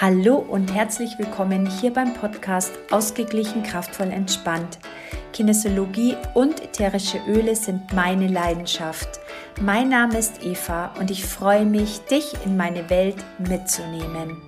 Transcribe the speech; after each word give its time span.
Hallo 0.00 0.34
und 0.38 0.74
herzlich 0.74 1.20
willkommen 1.20 1.70
hier 1.70 1.92
beim 1.92 2.14
Podcast 2.14 2.72
Ausgeglichen, 2.90 3.62
kraftvoll, 3.62 4.10
entspannt. 4.10 4.80
Kinesiologie 5.32 6.16
und 6.34 6.60
ätherische 6.60 7.20
Öle 7.28 7.54
sind 7.54 7.92
meine 7.92 8.26
Leidenschaft. 8.26 9.20
Mein 9.60 9.90
Name 9.90 10.18
ist 10.18 10.44
Eva 10.44 10.92
und 10.98 11.12
ich 11.12 11.24
freue 11.24 11.64
mich, 11.64 12.00
dich 12.06 12.34
in 12.44 12.56
meine 12.56 12.90
Welt 12.90 13.24
mitzunehmen. 13.38 14.42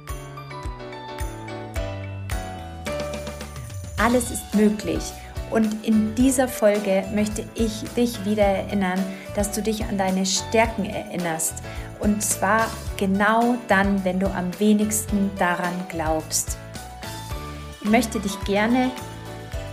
Alles 3.99 4.33
ist 4.33 4.53
möglich. 4.53 5.13
Und 5.53 5.87
in 5.87 6.17
dieser 6.17 6.49
Folge 6.49 7.05
möchte 7.15 7.45
ich 7.55 7.85
dich 7.97 8.25
wieder 8.25 8.43
erinnern, 8.43 8.99
dass 9.37 9.53
du 9.53 9.63
dich 9.63 9.85
an 9.85 9.97
deine 9.97 10.27
Stärken 10.27 10.87
erinnerst 10.87 11.55
und 12.01 12.21
zwar 12.21 12.69
genau 12.97 13.57
dann, 13.69 14.05
wenn 14.05 14.21
du 14.21 14.27
am 14.27 14.59
wenigsten 14.59 15.31
daran 15.39 15.75
glaubst. 15.89 16.59
Ich 17.83 17.91
möchte 17.91 18.21
dich 18.21 18.39
gerne 18.45 18.91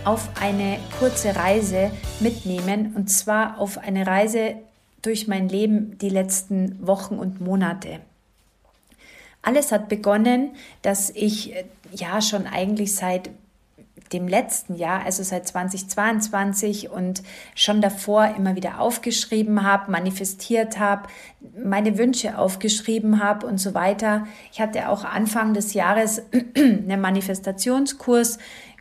auf 0.04 0.28
eine 0.40 0.78
kurze 0.98 1.34
Reise 1.34 1.90
mitnehmen 2.20 2.92
und 2.94 3.08
zwar 3.08 3.58
auf 3.58 3.78
eine 3.78 4.06
Reise 4.06 4.56
durch 5.02 5.28
mein 5.28 5.48
Leben 5.48 5.98
die 5.98 6.08
letzten 6.08 6.86
Wochen 6.86 7.16
und 7.16 7.40
Monate. 7.40 8.00
Alles 9.42 9.72
hat 9.72 9.88
begonnen, 9.88 10.50
dass 10.82 11.10
ich 11.10 11.54
äh, 11.54 11.64
ja 11.92 12.22
schon 12.22 12.46
eigentlich 12.46 12.94
seit 12.94 13.30
dem 14.14 14.28
letzten 14.28 14.76
Jahr, 14.76 15.04
also 15.04 15.22
seit 15.22 15.46
2022 15.46 16.90
und 16.90 17.22
schon 17.54 17.80
davor 17.80 18.34
immer 18.36 18.56
wieder 18.56 18.80
aufgeschrieben 18.80 19.64
habe, 19.64 19.90
manifestiert 19.90 20.78
habe, 20.78 21.08
meine 21.62 21.98
Wünsche 21.98 22.38
aufgeschrieben 22.38 23.22
habe 23.22 23.46
und 23.46 23.58
so 23.58 23.74
weiter. 23.74 24.26
Ich 24.52 24.60
hatte 24.60 24.88
auch 24.88 25.04
Anfang 25.04 25.52
des 25.52 25.74
Jahres 25.74 26.22
einen 26.56 27.00
Manifestationskurs 27.00 28.38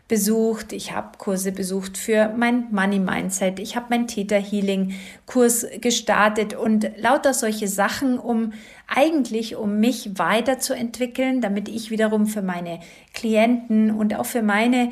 besucht, 0.08 0.73
ich 0.73 0.91
habe 0.91 1.17
Kurse 1.17 1.52
besucht 1.52 1.97
für 1.97 2.31
mein 2.38 2.67
Money 2.71 2.99
Mindset, 2.99 3.59
ich 3.59 3.75
habe 3.75 3.88
mein 3.89 4.08
Theta 4.08 4.36
Healing 4.36 4.93
Kurs 5.25 5.65
gestartet 5.80 6.53
und 6.53 6.91
lauter 6.97 7.33
solche 7.33 7.67
Sachen, 7.67 8.19
um 8.19 8.53
eigentlich 8.88 9.55
um 9.55 9.80
mich 9.80 10.19
weiterzuentwickeln, 10.19 11.41
damit 11.41 11.69
ich 11.69 11.89
wiederum 11.89 12.27
für 12.27 12.41
meine 12.41 12.80
Klienten 13.13 13.91
und 13.91 14.15
auch 14.15 14.25
für 14.25 14.43
meine 14.43 14.91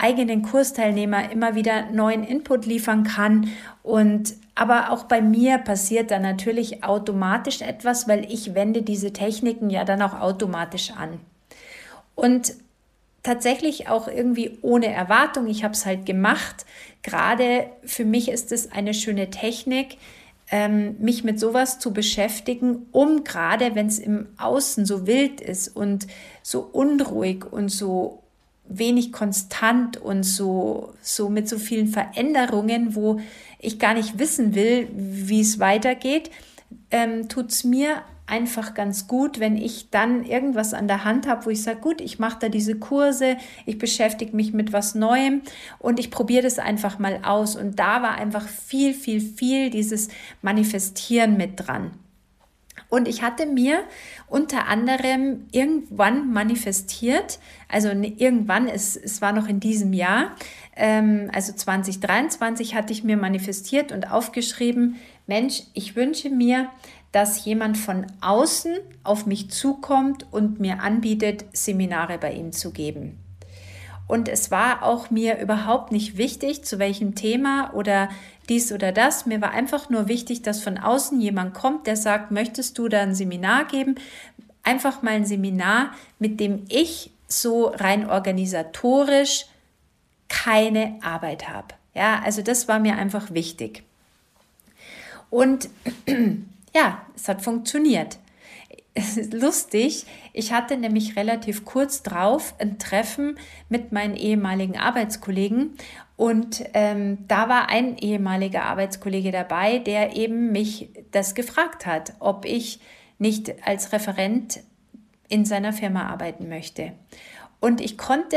eigenen 0.00 0.42
Kursteilnehmer 0.42 1.30
immer 1.30 1.54
wieder 1.54 1.90
neuen 1.90 2.24
Input 2.24 2.66
liefern 2.66 3.04
kann. 3.04 3.50
Und 3.82 4.34
aber 4.54 4.90
auch 4.90 5.04
bei 5.04 5.20
mir 5.22 5.58
passiert 5.58 6.10
dann 6.10 6.22
natürlich 6.22 6.84
automatisch 6.84 7.62
etwas, 7.62 8.08
weil 8.08 8.30
ich 8.30 8.54
wende 8.54 8.82
diese 8.82 9.12
Techniken 9.12 9.70
ja 9.70 9.84
dann 9.84 10.02
auch 10.02 10.20
automatisch 10.20 10.92
an. 10.92 11.20
Und 12.14 12.54
tatsächlich 13.22 13.88
auch 13.88 14.08
irgendwie 14.08 14.58
ohne 14.62 14.86
Erwartung. 14.86 15.46
Ich 15.46 15.64
habe 15.64 15.74
es 15.74 15.86
halt 15.86 16.06
gemacht. 16.06 16.64
Gerade 17.02 17.66
für 17.84 18.04
mich 18.04 18.28
ist 18.28 18.52
es 18.52 18.72
eine 18.72 18.94
schöne 18.94 19.30
Technik, 19.30 19.98
ähm, 20.50 20.96
mich 20.98 21.22
mit 21.22 21.38
sowas 21.38 21.78
zu 21.78 21.92
beschäftigen, 21.92 22.86
um 22.92 23.24
gerade 23.24 23.74
wenn 23.74 23.86
es 23.86 23.98
im 23.98 24.26
Außen 24.36 24.84
so 24.84 25.06
wild 25.06 25.40
ist 25.40 25.68
und 25.68 26.06
so 26.42 26.60
unruhig 26.60 27.44
und 27.50 27.68
so 27.68 28.19
wenig 28.70 29.12
konstant 29.12 29.96
und 29.98 30.22
so, 30.22 30.94
so 31.02 31.28
mit 31.28 31.48
so 31.48 31.58
vielen 31.58 31.88
Veränderungen, 31.88 32.94
wo 32.94 33.20
ich 33.58 33.78
gar 33.78 33.94
nicht 33.94 34.18
wissen 34.18 34.54
will, 34.54 34.88
wie 34.94 35.40
es 35.40 35.58
weitergeht, 35.58 36.30
ähm, 36.90 37.28
tut 37.28 37.50
es 37.50 37.64
mir 37.64 38.02
einfach 38.30 38.74
ganz 38.74 39.08
gut, 39.08 39.40
wenn 39.40 39.56
ich 39.56 39.90
dann 39.90 40.24
irgendwas 40.24 40.72
an 40.72 40.86
der 40.86 41.04
Hand 41.04 41.26
habe, 41.26 41.46
wo 41.46 41.50
ich 41.50 41.62
sage, 41.62 41.80
gut, 41.80 42.00
ich 42.00 42.20
mache 42.20 42.38
da 42.40 42.48
diese 42.48 42.78
Kurse, 42.78 43.36
ich 43.66 43.76
beschäftige 43.76 44.34
mich 44.34 44.52
mit 44.52 44.72
was 44.72 44.94
Neuem 44.94 45.42
und 45.80 45.98
ich 45.98 46.10
probiere 46.10 46.44
das 46.44 46.60
einfach 46.60 46.98
mal 46.98 47.20
aus. 47.24 47.56
Und 47.56 47.78
da 47.80 48.02
war 48.02 48.14
einfach 48.14 48.46
viel, 48.48 48.94
viel, 48.94 49.20
viel 49.20 49.70
dieses 49.70 50.08
Manifestieren 50.42 51.36
mit 51.36 51.66
dran. 51.66 51.90
Und 52.90 53.06
ich 53.06 53.22
hatte 53.22 53.46
mir 53.46 53.84
unter 54.26 54.66
anderem 54.66 55.46
irgendwann 55.52 56.32
manifestiert, 56.32 57.38
also 57.68 57.88
irgendwann, 57.88 58.66
es, 58.66 58.96
es 58.96 59.22
war 59.22 59.32
noch 59.32 59.48
in 59.48 59.60
diesem 59.60 59.92
Jahr, 59.92 60.32
ähm, 60.76 61.30
also 61.32 61.52
2023 61.52 62.74
hatte 62.74 62.92
ich 62.92 63.04
mir 63.04 63.16
manifestiert 63.16 63.92
und 63.92 64.10
aufgeschrieben, 64.10 64.96
Mensch, 65.28 65.62
ich 65.72 65.94
wünsche 65.94 66.30
mir, 66.30 66.68
dass 67.12 67.44
jemand 67.44 67.78
von 67.78 68.06
außen 68.20 68.76
auf 69.04 69.24
mich 69.24 69.50
zukommt 69.50 70.26
und 70.32 70.58
mir 70.58 70.80
anbietet, 70.80 71.44
Seminare 71.52 72.18
bei 72.18 72.32
ihm 72.32 72.52
zu 72.52 72.72
geben. 72.72 73.18
Und 74.08 74.28
es 74.28 74.50
war 74.50 74.82
auch 74.82 75.10
mir 75.10 75.38
überhaupt 75.38 75.92
nicht 75.92 76.16
wichtig, 76.16 76.64
zu 76.64 76.80
welchem 76.80 77.14
Thema 77.14 77.72
oder 77.74 78.08
dies 78.50 78.72
oder 78.72 78.92
das. 78.92 79.24
Mir 79.24 79.40
war 79.40 79.52
einfach 79.52 79.88
nur 79.88 80.08
wichtig, 80.08 80.42
dass 80.42 80.62
von 80.62 80.76
außen 80.76 81.20
jemand 81.20 81.54
kommt, 81.54 81.86
der 81.86 81.96
sagt, 81.96 82.30
möchtest 82.30 82.76
du 82.76 82.88
da 82.88 83.00
ein 83.00 83.14
Seminar 83.14 83.64
geben? 83.64 83.94
Einfach 84.62 85.00
mal 85.00 85.12
ein 85.12 85.24
Seminar, 85.24 85.92
mit 86.18 86.40
dem 86.40 86.64
ich 86.68 87.12
so 87.28 87.68
rein 87.68 88.10
organisatorisch 88.10 89.46
keine 90.28 90.98
Arbeit 91.00 91.48
habe. 91.48 91.68
Ja, 91.94 92.20
also 92.24 92.42
das 92.42 92.68
war 92.68 92.78
mir 92.78 92.96
einfach 92.96 93.32
wichtig. 93.32 93.84
Und 95.30 95.70
ja, 96.74 97.00
es 97.16 97.28
hat 97.28 97.42
funktioniert 97.42 98.18
lustig, 99.32 100.06
ich 100.32 100.52
hatte 100.52 100.76
nämlich 100.76 101.16
relativ 101.16 101.64
kurz 101.64 102.02
drauf 102.02 102.54
ein 102.58 102.78
Treffen 102.78 103.38
mit 103.68 103.92
meinen 103.92 104.16
ehemaligen 104.16 104.76
Arbeitskollegen 104.76 105.76
und 106.20 106.64
ähm, 106.74 107.26
da 107.28 107.48
war 107.48 107.70
ein 107.70 107.96
ehemaliger 107.96 108.64
Arbeitskollege 108.64 109.32
dabei, 109.32 109.78
der 109.78 110.16
eben 110.16 110.52
mich 110.52 110.90
das 111.12 111.34
gefragt 111.34 111.86
hat, 111.86 112.12
ob 112.18 112.44
ich 112.44 112.78
nicht 113.18 113.66
als 113.66 113.94
Referent 113.94 114.60
in 115.30 115.46
seiner 115.46 115.72
Firma 115.72 116.08
arbeiten 116.08 116.50
möchte. 116.50 116.92
Und 117.58 117.80
ich 117.80 117.96
konnte 117.96 118.36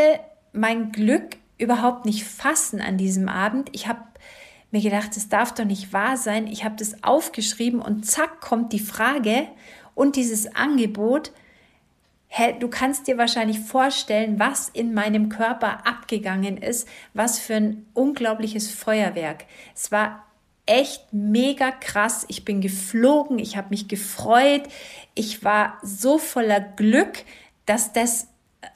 mein 0.53 0.93
Glück 0.93 1.35
überhaupt 1.57 2.05
nicht 2.05 2.23
fassen 2.23 2.79
an 2.79 2.97
diesem 2.97 3.27
Abend. 3.27 3.67
Ich 3.73 3.89
habe 3.89 3.99
mir 4.71 4.81
gedacht, 4.81 5.17
das 5.17 5.27
darf 5.27 5.53
doch 5.53 5.65
nicht 5.65 5.91
wahr 5.91 6.15
sein. 6.15 6.47
Ich 6.47 6.63
habe 6.63 6.77
das 6.77 7.03
aufgeschrieben 7.03 7.81
und 7.81 8.05
zack 8.05 8.39
kommt 8.39 8.71
die 8.71 8.79
Frage 8.79 9.45
und 9.93 10.15
dieses 10.15 10.55
Angebot, 10.55 11.33
du 12.59 12.67
kannst 12.67 13.07
dir 13.07 13.17
wahrscheinlich 13.17 13.59
vorstellen, 13.59 14.39
was 14.39 14.69
in 14.69 14.93
meinem 14.93 15.29
Körper 15.29 15.85
abgegangen 15.85 16.57
ist, 16.57 16.87
was 17.13 17.39
für 17.39 17.55
ein 17.55 17.85
unglaubliches 17.93 18.71
Feuerwerk. 18.71 19.45
Es 19.75 19.91
war 19.91 20.25
echt 20.65 21.11
mega 21.11 21.71
krass. 21.71 22.25
Ich 22.29 22.45
bin 22.45 22.61
geflogen, 22.61 23.37
ich 23.37 23.57
habe 23.57 23.69
mich 23.69 23.87
gefreut, 23.87 24.63
ich 25.13 25.43
war 25.43 25.77
so 25.83 26.17
voller 26.17 26.59
Glück, 26.59 27.23
dass 27.65 27.93
das 27.93 28.27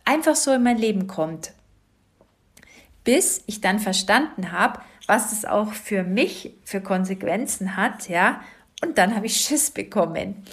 einfach 0.05 0.35
so 0.35 0.53
in 0.53 0.63
mein 0.63 0.77
Leben 0.77 1.07
kommt. 1.07 1.53
Bis 3.03 3.41
ich 3.47 3.61
dann 3.61 3.79
verstanden 3.79 4.51
habe, 4.51 4.81
was 5.07 5.31
es 5.31 5.45
auch 5.45 5.71
für 5.71 6.03
mich 6.03 6.53
für 6.65 6.81
Konsequenzen 6.81 7.77
hat, 7.77 8.09
ja, 8.09 8.41
und 8.83 8.97
dann 8.99 9.15
habe 9.15 9.25
ich 9.25 9.37
Schiss 9.37 9.71
bekommen. 9.71 10.43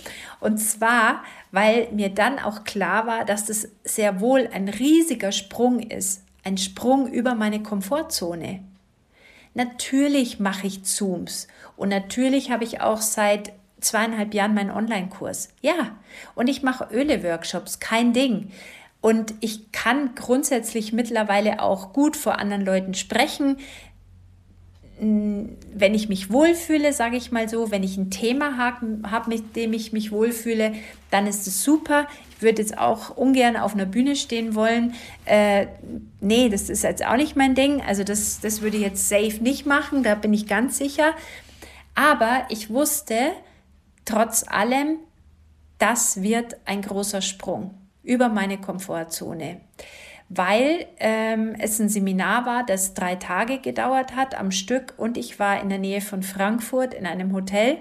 Und 0.41 0.59
zwar, 0.59 1.25
weil 1.55 1.89
mir 1.93 2.09
dann 2.09 2.41
auch 2.41 2.65
klar 2.65 3.07
war, 3.07 3.25
dass 3.25 3.47
das 3.47 3.69
sehr 3.85 4.21
wohl 4.21 4.49
ein 4.53 4.69
riesiger 4.69 5.31
Sprung 5.31 5.79
ist. 5.79 6.25
Ein 6.43 6.59
Sprung 6.59 7.07
über 7.07 7.37
meine 7.37 7.63
Komfortzone. 7.63 8.65
Natürlich 9.55 10.41
mache 10.41 10.67
ich 10.67 10.83
Zooms 10.83 11.47
und 11.77 11.91
natürlich 11.91 12.51
habe 12.51 12.65
ich 12.65 12.81
auch 12.81 13.01
seit 13.01 13.53
zweieinhalb 13.81 14.35
Jahren 14.35 14.55
meinen 14.55 14.73
Online-Kurs. 14.73 15.51
Ja, 15.61 15.97
und 16.35 16.49
ich 16.49 16.65
mache 16.65 16.89
Öle-Workshops, 16.93 17.79
kein 17.79 18.13
Ding. 18.13 18.50
Und 19.00 19.35
ich 19.41 19.71
kann 19.71 20.17
grundsätzlich 20.17 20.93
mittlerweile 20.93 21.62
auch 21.62 21.93
gut 21.93 22.17
vor 22.17 22.41
anderen 22.41 22.65
Leuten 22.65 22.95
sprechen 22.95 23.59
wenn 24.99 25.94
ich 25.94 26.08
mich 26.08 26.31
wohlfühle, 26.31 26.93
sage 26.93 27.17
ich 27.17 27.32
mal 27.32 27.49
so, 27.49 27.70
wenn 27.70 27.82
ich 27.82 27.96
ein 27.96 28.11
Thema 28.11 28.56
habe, 28.56 29.00
hab, 29.11 29.26
mit 29.26 29.56
dem 29.56 29.73
ich 29.73 29.93
mich 29.93 30.12
wohlfühle, 30.12 30.75
dann 31.11 31.26
ist 31.26 31.46
es 31.46 31.64
super. 31.64 32.06
Ich 32.31 32.43
würde 32.43 32.62
jetzt 32.62 32.79
auch 32.79 33.17
ungern 33.17 33.56
auf 33.56 33.75
einer 33.75 33.87
Bühne 33.87 34.14
stehen 34.14 34.55
wollen. 34.55 34.94
Äh, 35.25 35.67
nee, 36.20 36.49
das 36.49 36.70
ist 36.70 36.85
jetzt 36.85 37.05
auch 37.05 37.17
nicht 37.17 37.35
mein 37.35 37.55
Ding. 37.55 37.82
Also 37.82 38.05
das, 38.05 38.41
das 38.41 38.62
würde 38.62 38.76
ich 38.76 38.82
jetzt 38.85 39.08
safe 39.08 39.43
nicht 39.43 39.67
machen, 39.67 40.02
da 40.05 40.14
bin 40.14 40.32
ich 40.32 40.46
ganz 40.46 40.79
sicher. 40.79 41.12
Aber 41.94 42.47
ich 42.49 42.70
wusste 42.70 43.32
trotz 44.05 44.44
allem, 44.47 44.99
das 45.79 46.23
wird 46.23 46.56
ein 46.67 46.82
großer 46.82 47.20
Sprung 47.20 47.75
über 48.02 48.29
meine 48.29 48.58
Komfortzone 48.61 49.61
weil 50.29 50.87
ähm, 50.99 51.55
es 51.59 51.79
ein 51.81 51.88
Seminar 51.88 52.47
war, 52.47 52.65
das 52.65 52.94
drei 52.94 53.17
Tage 53.17 53.59
gedauert 53.59 54.17
hat 54.17 54.38
am 54.38 54.50
Stück 54.50 54.94
und 54.97 55.17
ich 55.17 55.38
war 55.38 55.61
in 55.61 55.69
der 55.69 55.79
Nähe 55.79 56.00
von 56.00 56.23
Frankfurt 56.23 56.94
in 56.94 57.06
einem 57.06 57.32
Hotel. 57.32 57.79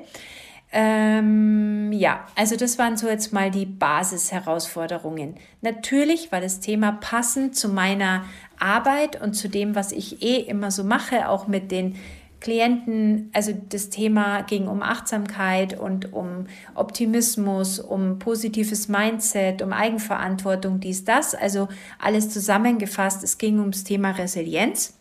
Ähm, 0.76 1.92
ja, 1.92 2.26
also 2.36 2.56
das 2.56 2.80
waren 2.80 2.98
so 2.98 3.08
jetzt 3.08 3.32
mal 3.32 3.52
die 3.52 3.68
Basisherausforderungen. 3.68 5.36
Natürlich 5.62 6.32
war 6.32 6.42
das 6.42 6.60
Thema 6.62 6.94
passend 6.94 7.56
zu 7.56 7.70
meiner 7.70 8.26
Arbeit 8.60 9.22
und 9.22 9.34
zu 9.34 9.50
dem, 9.50 9.76
was 9.76 9.92
ich 9.92 10.24
eh 10.24 10.38
immer 10.38 10.72
so 10.72 10.84
mache, 10.84 11.30
auch 11.30 11.48
mit 11.48 11.72
den 11.72 11.96
Klienten, 12.44 13.32
also 13.34 13.54
das 13.70 13.90
Thema 13.90 14.42
ging 14.42 14.68
um 14.68 14.84
Achtsamkeit 14.84 15.80
und 15.80 16.12
um 16.12 16.48
Optimismus, 16.76 17.80
um 17.80 18.20
positives 18.20 18.90
Mindset, 18.90 19.62
um 19.62 19.72
Eigenverantwortung, 19.72 20.82
dies, 20.82 21.06
das, 21.06 21.36
also 21.36 21.70
alles 22.00 22.30
zusammengefasst. 22.30 23.24
Es 23.24 23.38
ging 23.38 23.62
ums 23.62 23.86
Thema 23.86 24.12
Resilienz. 24.12 25.00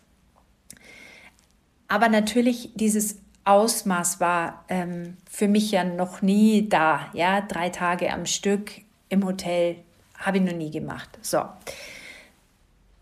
Aber 1.89 2.09
natürlich 2.09 2.71
dieses 2.77 3.19
Ausmaß 3.45 4.21
war 4.21 4.65
ähm, 4.69 5.17
für 5.29 5.49
mich 5.49 5.73
ja 5.73 5.83
noch 5.83 6.23
nie 6.23 6.69
da. 6.69 7.11
Ja, 7.13 7.41
drei 7.41 7.71
Tage 7.71 8.13
am 8.13 8.25
Stück 8.25 8.71
im 9.09 9.27
Hotel 9.27 9.79
habe 10.17 10.37
ich 10.37 10.45
noch 10.45 10.55
nie 10.55 10.71
gemacht. 10.71 11.19
So. 11.23 11.43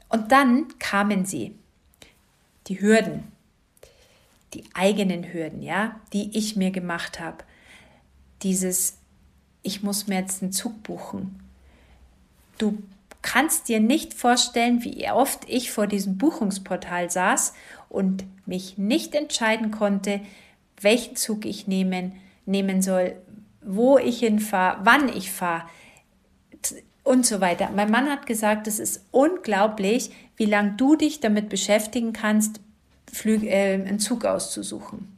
Und 0.08 0.32
dann 0.32 0.66
kamen 0.78 1.26
sie, 1.26 1.54
die 2.68 2.80
Hürden, 2.80 3.24
die 4.54 4.64
eigenen 4.74 5.32
Hürden, 5.32 5.62
ja, 5.62 6.00
die 6.12 6.36
ich 6.36 6.56
mir 6.56 6.70
gemacht 6.70 7.20
habe. 7.20 7.38
Dieses, 8.42 8.98
ich 9.62 9.82
muss 9.82 10.06
mir 10.06 10.18
jetzt 10.18 10.42
einen 10.42 10.52
Zug 10.52 10.82
buchen. 10.82 11.40
Du 12.58 12.78
kannst 13.22 13.68
dir 13.68 13.80
nicht 13.80 14.14
vorstellen, 14.14 14.82
wie 14.82 15.08
oft 15.10 15.48
ich 15.48 15.70
vor 15.70 15.86
diesem 15.86 16.18
Buchungsportal 16.18 17.10
saß 17.10 17.54
und 17.88 18.24
mich 18.46 18.78
nicht 18.78 19.14
entscheiden 19.14 19.70
konnte, 19.70 20.20
welchen 20.80 21.16
Zug 21.16 21.44
ich 21.44 21.66
nehmen, 21.66 22.12
nehmen 22.46 22.82
soll, 22.82 23.16
wo 23.62 23.98
ich 23.98 24.20
hinfahre, 24.20 24.80
wann 24.84 25.08
ich 25.08 25.30
fahre 25.30 25.64
und 27.04 27.26
so 27.26 27.40
weiter. 27.40 27.70
Mein 27.74 27.90
Mann 27.90 28.08
hat 28.08 28.26
gesagt, 28.26 28.66
es 28.66 28.78
ist 28.78 29.04
unglaublich, 29.10 30.10
wie 30.36 30.46
lange 30.46 30.72
du 30.76 30.96
dich 30.96 31.20
damit 31.20 31.48
beschäftigen 31.48 32.12
kannst, 32.12 32.60
Flüge, 33.12 33.48
äh, 33.48 33.74
einen 33.74 33.98
Zug 33.98 34.24
auszusuchen. 34.24 35.16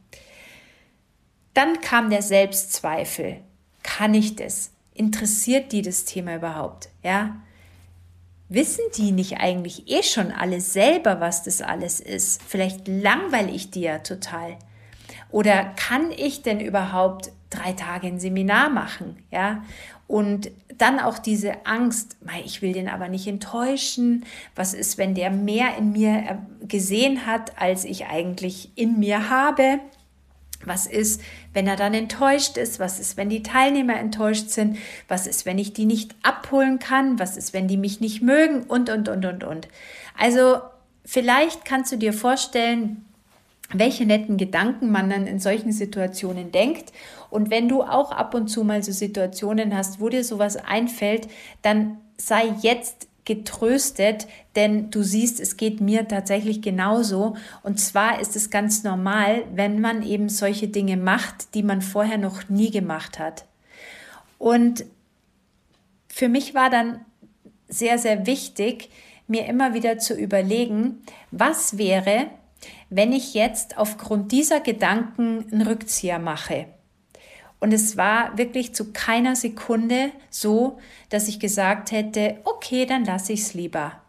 Dann 1.55 1.81
kam 1.81 2.11
der 2.11 2.23
Selbstzweifel. 2.23 3.41
Kann 3.83 4.15
ich 4.15 4.37
das? 4.37 4.71
Interessiert 4.95 5.73
die 5.73 5.83
das 5.83 6.05
Thema 6.05 6.37
überhaupt? 6.37 6.89
Ja? 7.03 7.37
Wissen 8.49 8.85
die 8.97 9.13
nicht 9.13 9.39
eigentlich 9.39 9.89
eh 9.89 10.03
schon 10.03 10.31
alle 10.31 10.61
selber, 10.61 11.21
was 11.21 11.43
das 11.43 11.63
alles 11.63 12.01
ist? 12.01 12.43
Vielleicht 12.47 12.87
langweile 12.87 13.51
ich 13.51 13.71
die 13.71 13.83
ja 13.83 13.99
total. 13.99 14.59
Oder 15.31 15.65
kann 15.77 16.11
ich 16.11 16.43
denn 16.43 16.61
überhaupt 16.61 17.33
drei 17.49 17.73
Tage 17.73 18.07
ein 18.07 18.21
Seminar 18.21 18.69
machen? 18.69 19.23
Ja? 19.31 19.65
Und 20.13 20.51
dann 20.77 21.01
auch 21.01 21.19
diese 21.19 21.65
Angst, 21.65 22.19
ich 22.45 22.61
will 22.61 22.75
den 22.75 22.91
aber 22.91 23.09
nicht 23.09 23.27
enttäuschen. 23.27 24.27
Was 24.55 24.75
ist, 24.75 24.99
wenn 24.99 25.15
der 25.15 25.31
mehr 25.31 25.79
in 25.79 25.93
mir 25.93 26.11
äh, 26.11 26.67
gesehen 26.67 27.25
hat, 27.25 27.59
als 27.59 27.87
ich 27.87 28.09
eigentlich 28.09 28.73
in 28.75 28.99
mir 28.99 29.31
habe? 29.31 29.81
Was 30.67 30.87
ist, 30.87 31.23
wenn 31.55 31.67
er 31.67 31.77
dann 31.77 31.95
enttäuscht 31.95 32.59
ist? 32.59 32.79
Was 32.79 33.01
ist, 33.01 33.17
wenn 33.17 33.31
die 33.31 33.43
Teilnehmer 33.43 33.99
enttäuscht 33.99 34.51
sind? 34.51 34.77
Was 35.09 35.27
ist, 35.27 35.47
wenn 35.47 35.57
ich 35.57 35.73
die 35.73 35.87
nicht 35.87 36.15
abholen 36.23 36.79
kann? 36.79 37.19
Was 37.19 37.39
ist, 37.39 37.55
wenn 37.55 37.67
die 37.67 37.79
mich 37.79 38.03
nicht 38.03 38.21
mögen? 38.21 38.65
Und, 38.65 38.91
und, 38.91 39.09
und, 39.09 39.25
und, 39.25 39.45
und. 39.45 39.69
Also 40.19 40.61
vielleicht 41.07 41.65
kannst 41.65 41.91
du 41.91 41.97
dir 41.97 42.13
vorstellen, 42.13 43.07
welche 43.73 44.05
netten 44.05 44.37
Gedanken 44.37 44.93
man 44.93 45.09
dann 45.09 45.27
in 45.27 45.41
solchen 45.41 45.73
Situationen 45.73 46.53
denkt. 46.53 46.93
Und 47.33 47.49
wenn 47.49 47.67
du 47.67 47.83
auch 47.83 48.13
ab 48.13 48.35
und 48.35 48.49
zu 48.49 48.63
mal 48.63 48.83
so 48.83 48.93
Situationen 48.93 49.75
hast, 49.75 50.01
wo 50.01 50.11
dir 50.11 50.23
sowas 50.23 50.57
einfällt, 50.57 51.29
dann 51.63 51.97
sei 52.19 52.53
jetzt 52.61 53.09
getröstet, 53.25 54.27
denn 54.55 54.91
du 54.91 55.03
siehst, 55.03 55.41
es 55.41 55.57
geht 55.57 55.81
mir 55.81 56.07
tatsächlich 56.07 56.61
genauso. 56.61 57.35
Und 57.63 57.81
zwar 57.81 58.21
ist 58.21 58.37
es 58.37 58.51
ganz 58.51 58.85
normal, 58.85 59.45
wenn 59.55 59.81
man 59.81 60.03
eben 60.03 60.29
solche 60.29 60.69
Dinge 60.69 60.99
macht, 60.99 61.55
die 61.55 61.63
man 61.63 61.81
vorher 61.81 62.19
noch 62.19 62.51
nie 62.51 62.71
gemacht 62.71 63.19
hat. 63.19 63.47
Und 64.37 64.85
für 66.09 66.29
mich 66.29 66.55
war 66.55 66.69
dann 66.69 67.01
sehr, 67.67 67.97
sehr 67.97 68.27
wichtig, 68.27 68.91
mir 69.27 69.47
immer 69.47 69.73
wieder 69.73 69.97
zu 69.97 70.15
überlegen, 70.15 71.03
was 71.31 71.79
wäre, 71.79 72.27
wenn 72.91 73.15
ich 73.15 73.33
jetzt 73.33 73.79
aufgrund 73.79 74.33
dieser 74.33 74.61
Gedanken 74.61 75.47
einen 75.51 75.63
Rückzieher 75.63 76.19
mache. 76.19 76.67
Und 77.63 77.73
es 77.73 77.97
war 77.97 78.37
wirklich 78.37 78.75
zu 78.75 78.93
keiner 78.93 79.37
Sekunde 79.37 80.11
so, 80.31 80.81
dass 81.11 81.29
ich 81.29 81.39
gesagt 81.39 81.93
hätte, 81.93 82.41
okay, 82.43 82.87
dann 82.87 83.05
lasse 83.05 83.35
ich 83.35 83.43
es 83.43 83.55
lieber. 83.55 84.01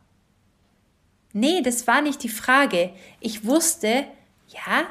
Nee, 1.34 1.62
das 1.62 1.86
war 1.86 2.02
nicht 2.02 2.24
die 2.24 2.30
Frage. 2.30 2.90
Ich 3.20 3.46
wusste, 3.46 4.06
ja, 4.48 4.88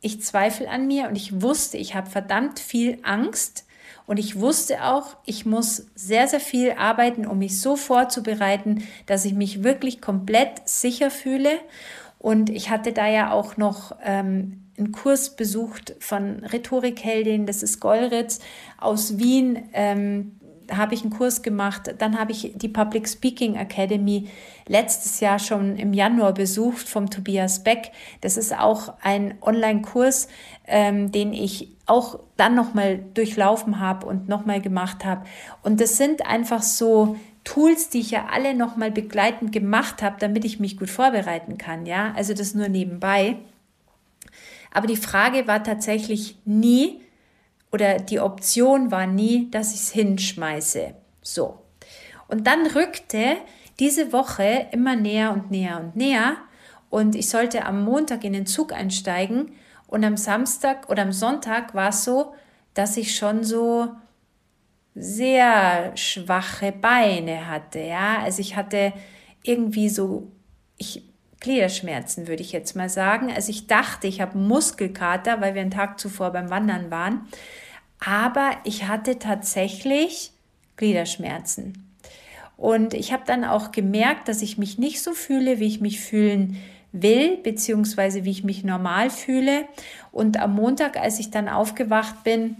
ich 0.00 0.20
zweifle 0.22 0.68
an 0.68 0.88
mir 0.88 1.06
und 1.06 1.14
ich 1.14 1.40
wusste, 1.40 1.78
ich 1.78 1.94
habe 1.94 2.10
verdammt 2.10 2.58
viel 2.58 2.98
Angst 3.04 3.64
und 4.06 4.18
ich 4.18 4.40
wusste 4.40 4.82
auch, 4.82 5.16
ich 5.24 5.46
muss 5.46 5.86
sehr, 5.94 6.26
sehr 6.26 6.40
viel 6.40 6.72
arbeiten, 6.72 7.28
um 7.28 7.38
mich 7.38 7.60
so 7.60 7.76
vorzubereiten, 7.76 8.88
dass 9.06 9.24
ich 9.24 9.34
mich 9.34 9.62
wirklich 9.62 10.00
komplett 10.00 10.68
sicher 10.68 11.12
fühle. 11.12 11.60
Und 12.24 12.48
ich 12.48 12.70
hatte 12.70 12.94
da 12.94 13.06
ja 13.06 13.32
auch 13.32 13.58
noch 13.58 13.94
ähm, 14.02 14.62
einen 14.78 14.92
Kurs 14.92 15.36
besucht 15.36 15.94
von 16.00 16.42
Rhetorikheldin, 16.42 17.44
das 17.44 17.62
ist 17.62 17.80
Golritz 17.80 18.40
aus 18.78 19.18
Wien. 19.18 19.64
Ähm, 19.74 20.40
habe 20.72 20.94
ich 20.94 21.02
einen 21.02 21.10
Kurs 21.10 21.42
gemacht. 21.42 21.94
Dann 21.98 22.18
habe 22.18 22.32
ich 22.32 22.52
die 22.54 22.70
Public 22.70 23.06
Speaking 23.06 23.56
Academy 23.56 24.30
letztes 24.66 25.20
Jahr 25.20 25.38
schon 25.38 25.76
im 25.76 25.92
Januar 25.92 26.32
besucht 26.32 26.88
vom 26.88 27.10
Tobias 27.10 27.62
Beck. 27.62 27.92
Das 28.22 28.38
ist 28.38 28.58
auch 28.58 28.94
ein 29.02 29.34
Online-Kurs, 29.42 30.28
ähm, 30.66 31.12
den 31.12 31.34
ich 31.34 31.76
auch 31.84 32.20
dann 32.38 32.54
nochmal 32.54 33.04
durchlaufen 33.12 33.80
habe 33.80 34.06
und 34.06 34.30
nochmal 34.30 34.62
gemacht 34.62 35.04
habe. 35.04 35.26
Und 35.62 35.78
das 35.78 35.98
sind 35.98 36.24
einfach 36.24 36.62
so 36.62 37.16
Tools, 37.44 37.90
die 37.90 38.00
ich 38.00 38.10
ja 38.10 38.26
alle 38.30 38.54
nochmal 38.54 38.90
begleitend 38.90 39.52
gemacht 39.52 40.02
habe, 40.02 40.16
damit 40.18 40.44
ich 40.44 40.60
mich 40.60 40.78
gut 40.78 40.90
vorbereiten 40.90 41.58
kann. 41.58 41.86
Ja, 41.86 42.12
also 42.16 42.34
das 42.34 42.54
nur 42.54 42.68
nebenbei. 42.68 43.36
Aber 44.72 44.86
die 44.86 44.96
Frage 44.96 45.46
war 45.46 45.62
tatsächlich 45.62 46.36
nie, 46.44 47.00
oder 47.70 47.98
die 47.98 48.20
Option 48.20 48.90
war 48.90 49.06
nie, 49.06 49.50
dass 49.50 49.74
ich 49.74 49.80
es 49.80 49.90
hinschmeiße. 49.92 50.94
So. 51.22 51.60
Und 52.28 52.46
dann 52.46 52.66
rückte 52.66 53.36
diese 53.78 54.12
Woche 54.12 54.66
immer 54.70 54.96
näher 54.96 55.32
und 55.32 55.50
näher 55.50 55.80
und 55.80 55.96
näher. 55.96 56.36
Und 56.88 57.16
ich 57.16 57.28
sollte 57.28 57.64
am 57.64 57.84
Montag 57.84 58.24
in 58.24 58.32
den 58.32 58.46
Zug 58.46 58.72
einsteigen. 58.72 59.52
Und 59.86 60.04
am 60.04 60.16
Samstag 60.16 60.88
oder 60.88 61.02
am 61.02 61.12
Sonntag 61.12 61.74
war 61.74 61.90
es 61.90 62.04
so, 62.04 62.34
dass 62.74 62.96
ich 62.96 63.16
schon 63.16 63.44
so 63.44 63.90
sehr 64.94 65.96
schwache 65.96 66.72
Beine 66.72 67.48
hatte. 67.48 67.80
Ja, 67.80 68.18
also 68.20 68.40
ich 68.40 68.56
hatte 68.56 68.92
irgendwie 69.42 69.88
so, 69.88 70.30
ich 70.76 71.02
Gliederschmerzen, 71.44 72.26
würde 72.26 72.42
ich 72.42 72.52
jetzt 72.52 72.74
mal 72.74 72.88
sagen. 72.88 73.30
Also 73.30 73.50
ich 73.50 73.66
dachte, 73.66 74.06
ich 74.06 74.22
habe 74.22 74.38
Muskelkater, 74.38 75.42
weil 75.42 75.54
wir 75.54 75.60
einen 75.60 75.70
Tag 75.70 76.00
zuvor 76.00 76.30
beim 76.30 76.48
Wandern 76.48 76.90
waren. 76.90 77.28
Aber 78.02 78.52
ich 78.64 78.88
hatte 78.88 79.18
tatsächlich 79.18 80.32
Gliederschmerzen. 80.76 81.94
Und 82.56 82.94
ich 82.94 83.12
habe 83.12 83.24
dann 83.26 83.44
auch 83.44 83.72
gemerkt, 83.72 84.28
dass 84.28 84.40
ich 84.40 84.56
mich 84.56 84.78
nicht 84.78 85.02
so 85.02 85.12
fühle, 85.12 85.60
wie 85.60 85.66
ich 85.66 85.82
mich 85.82 86.00
fühlen 86.00 86.56
will, 86.92 87.36
beziehungsweise 87.36 88.24
wie 88.24 88.30
ich 88.30 88.44
mich 88.44 88.64
normal 88.64 89.10
fühle. 89.10 89.66
Und 90.12 90.38
am 90.38 90.54
Montag, 90.54 90.96
als 90.96 91.18
ich 91.18 91.30
dann 91.30 91.50
aufgewacht 91.50 92.24
bin, 92.24 92.56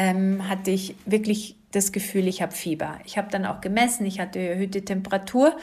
ähm, 0.00 0.48
hatte 0.48 0.70
ich 0.70 0.94
wirklich 1.04 1.56
das 1.72 1.92
Gefühl, 1.92 2.26
ich 2.26 2.40
habe 2.40 2.52
Fieber. 2.52 2.98
Ich 3.04 3.18
habe 3.18 3.28
dann 3.30 3.44
auch 3.44 3.60
gemessen, 3.60 4.06
ich 4.06 4.18
hatte 4.18 4.38
erhöhte 4.38 4.82
Temperatur 4.82 5.54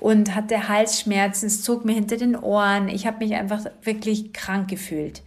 und 0.00 0.34
hatte 0.34 0.68
Halsschmerzen, 0.68 1.46
es 1.46 1.62
zog 1.62 1.84
mir 1.84 1.92
hinter 1.92 2.16
den 2.16 2.34
Ohren. 2.34 2.88
Ich 2.88 3.06
habe 3.06 3.18
mich 3.18 3.34
einfach 3.34 3.66
wirklich 3.82 4.32
krank 4.32 4.68
gefühlt. 4.68 5.22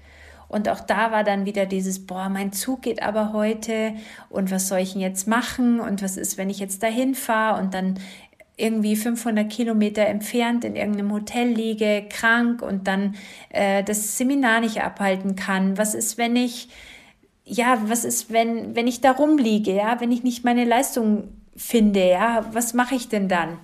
Und 0.49 0.69
auch 0.69 0.79
da 0.79 1.11
war 1.11 1.23
dann 1.23 1.45
wieder 1.45 1.65
dieses, 1.67 2.07
boah, 2.07 2.29
mein 2.29 2.51
Zug 2.51 2.81
geht 2.81 3.03
aber 3.03 3.31
heute 3.31 3.93
und 4.29 4.49
was 4.49 4.69
soll 4.69 4.79
ich 4.79 4.93
denn 4.93 5.01
jetzt 5.01 5.27
machen 5.27 5.79
und 5.79 6.01
was 6.01 6.17
ist, 6.17 6.37
wenn 6.37 6.49
ich 6.49 6.59
jetzt 6.59 6.81
dahin 6.81 7.15
fahre 7.15 7.61
und 7.61 7.73
dann 7.73 7.99
irgendwie 8.55 8.95
500 8.95 9.51
Kilometer 9.51 10.07
entfernt 10.07 10.65
in 10.65 10.75
irgendeinem 10.75 11.13
Hotel 11.13 11.49
liege, 11.49 12.05
krank 12.09 12.63
und 12.63 12.87
dann 12.87 13.15
äh, 13.49 13.83
das 13.83 14.17
Seminar 14.17 14.61
nicht 14.61 14.81
abhalten 14.81 15.35
kann. 15.35 15.77
Was 15.77 15.93
ist, 15.93 16.17
wenn 16.17 16.35
ich, 16.35 16.69
ja, 17.47 17.79
was 17.85 18.03
ist, 18.03 18.31
wenn, 18.31 18.75
wenn 18.75 18.87
ich 18.87 19.01
da 19.01 19.11
rumliege, 19.11 19.73
ja, 19.73 19.99
wenn 20.01 20.11
ich 20.11 20.23
nicht 20.23 20.43
meine 20.43 20.65
Leistung 20.65 21.29
finde, 21.55 22.07
ja, 22.07 22.45
was 22.51 22.73
mache 22.73 22.95
ich 22.95 23.07
denn 23.07 23.29
dann? 23.29 23.57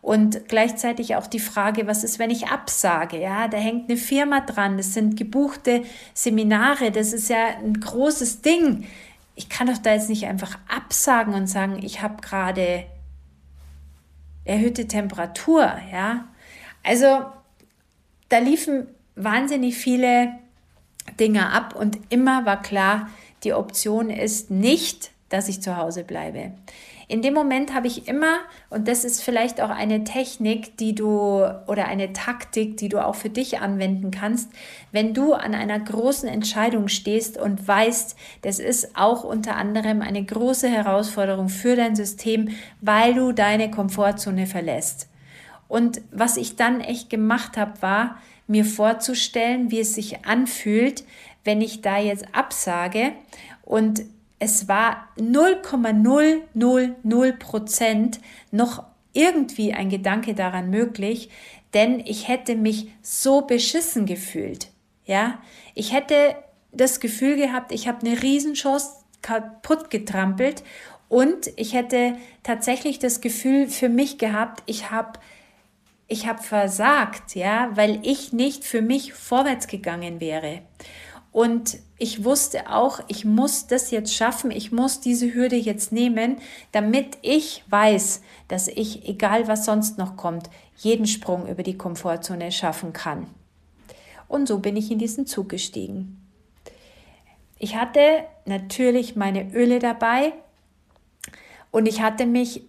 Und 0.00 0.48
gleichzeitig 0.48 1.16
auch 1.16 1.26
die 1.26 1.40
Frage, 1.40 1.86
was 1.86 2.04
ist, 2.04 2.18
wenn 2.18 2.30
ich 2.30 2.48
absage? 2.48 3.18
Ja, 3.18 3.48
da 3.48 3.56
hängt 3.56 3.88
eine 3.88 3.98
Firma 3.98 4.40
dran, 4.40 4.76
das 4.76 4.94
sind 4.94 5.16
gebuchte 5.16 5.82
Seminare, 6.12 6.90
das 6.90 7.12
ist 7.12 7.28
ja 7.28 7.56
ein 7.58 7.80
großes 7.80 8.42
Ding. 8.42 8.86
Ich 9.34 9.48
kann 9.48 9.66
doch 9.66 9.78
da 9.78 9.94
jetzt 9.94 10.10
nicht 10.10 10.26
einfach 10.26 10.58
absagen 10.68 11.34
und 11.34 11.46
sagen, 11.48 11.80
ich 11.82 12.02
habe 12.02 12.20
gerade 12.20 12.84
erhöhte 14.44 14.86
Temperatur, 14.86 15.72
ja. 15.90 16.28
Also 16.82 17.24
da 18.28 18.38
liefen 18.38 18.86
wahnsinnig 19.16 19.74
viele 19.74 20.34
Dinge 21.18 21.50
ab 21.50 21.74
und 21.74 21.98
immer 22.10 22.46
war 22.46 22.60
klar, 22.62 23.08
die 23.44 23.52
Option 23.52 24.10
ist 24.10 24.50
nicht, 24.50 25.10
dass 25.28 25.48
ich 25.48 25.62
zu 25.62 25.76
Hause 25.76 26.04
bleibe. 26.04 26.52
In 27.06 27.20
dem 27.20 27.34
Moment 27.34 27.74
habe 27.74 27.86
ich 27.86 28.08
immer, 28.08 28.38
und 28.70 28.88
das 28.88 29.04
ist 29.04 29.22
vielleicht 29.22 29.60
auch 29.60 29.68
eine 29.68 30.04
Technik, 30.04 30.78
die 30.78 30.94
du 30.94 31.44
oder 31.66 31.86
eine 31.86 32.14
Taktik, 32.14 32.78
die 32.78 32.88
du 32.88 33.04
auch 33.04 33.14
für 33.14 33.28
dich 33.28 33.60
anwenden 33.60 34.10
kannst, 34.10 34.50
wenn 34.90 35.12
du 35.12 35.34
an 35.34 35.54
einer 35.54 35.78
großen 35.78 36.28
Entscheidung 36.28 36.88
stehst 36.88 37.36
und 37.36 37.66
weißt, 37.66 38.16
das 38.42 38.58
ist 38.58 38.96
auch 38.96 39.22
unter 39.22 39.56
anderem 39.56 40.00
eine 40.00 40.24
große 40.24 40.68
Herausforderung 40.68 41.50
für 41.50 41.76
dein 41.76 41.94
System, 41.94 42.48
weil 42.80 43.14
du 43.14 43.32
deine 43.32 43.70
Komfortzone 43.70 44.46
verlässt. 44.46 45.10
Und 45.68 46.00
was 46.10 46.36
ich 46.36 46.56
dann 46.56 46.80
echt 46.80 47.10
gemacht 47.10 47.56
habe, 47.56 47.82
war, 47.82 48.16
mir 48.46 48.64
vorzustellen, 48.64 49.70
wie 49.70 49.80
es 49.80 49.94
sich 49.94 50.26
anfühlt, 50.26 51.04
wenn 51.44 51.60
ich 51.60 51.82
da 51.82 51.98
jetzt 51.98 52.26
absage 52.32 53.12
und 53.62 54.02
es 54.38 54.68
war 54.68 55.08
0,000 55.16 57.38
Prozent 57.38 58.20
noch 58.50 58.84
irgendwie 59.12 59.72
ein 59.72 59.88
Gedanke 59.88 60.34
daran 60.34 60.70
möglich, 60.70 61.30
denn 61.72 62.00
ich 62.00 62.26
hätte 62.28 62.56
mich 62.56 62.88
so 63.02 63.42
beschissen 63.42 64.06
gefühlt. 64.06 64.70
Ja, 65.06 65.38
ich 65.74 65.92
hätte 65.92 66.34
das 66.72 66.98
Gefühl 67.00 67.36
gehabt, 67.36 67.72
ich 67.72 67.88
habe 67.88 68.06
eine 68.06 68.22
Riesenchance 68.22 68.90
kaputt 69.22 69.90
getrampelt 69.90 70.62
und 71.08 71.50
ich 71.56 71.74
hätte 71.74 72.16
tatsächlich 72.42 72.98
das 72.98 73.20
Gefühl 73.20 73.68
für 73.68 73.88
mich 73.88 74.18
gehabt, 74.18 74.62
ich 74.66 74.90
habe 74.90 75.18
ich 76.06 76.26
habe 76.26 76.42
versagt, 76.42 77.34
ja, 77.34 77.70
weil 77.74 77.98
ich 78.02 78.32
nicht 78.32 78.64
für 78.64 78.82
mich 78.82 79.14
vorwärts 79.14 79.68
gegangen 79.68 80.20
wäre. 80.20 80.60
Und 81.34 81.78
ich 81.98 82.22
wusste 82.22 82.70
auch, 82.70 83.00
ich 83.08 83.24
muss 83.24 83.66
das 83.66 83.90
jetzt 83.90 84.14
schaffen, 84.14 84.52
ich 84.52 84.70
muss 84.70 85.00
diese 85.00 85.34
Hürde 85.34 85.56
jetzt 85.56 85.90
nehmen, 85.90 86.36
damit 86.70 87.18
ich 87.22 87.64
weiß, 87.68 88.22
dass 88.46 88.68
ich, 88.68 89.08
egal 89.08 89.48
was 89.48 89.64
sonst 89.64 89.98
noch 89.98 90.16
kommt, 90.16 90.48
jeden 90.76 91.06
Sprung 91.08 91.48
über 91.48 91.64
die 91.64 91.76
Komfortzone 91.76 92.52
schaffen 92.52 92.92
kann. 92.92 93.26
Und 94.28 94.46
so 94.46 94.60
bin 94.60 94.76
ich 94.76 94.92
in 94.92 95.00
diesen 95.00 95.26
Zug 95.26 95.48
gestiegen. 95.48 96.24
Ich 97.58 97.74
hatte 97.74 98.00
natürlich 98.44 99.16
meine 99.16 99.52
Öle 99.52 99.80
dabei 99.80 100.34
und 101.72 101.86
ich 101.86 102.00
hatte 102.00 102.26
mich 102.26 102.62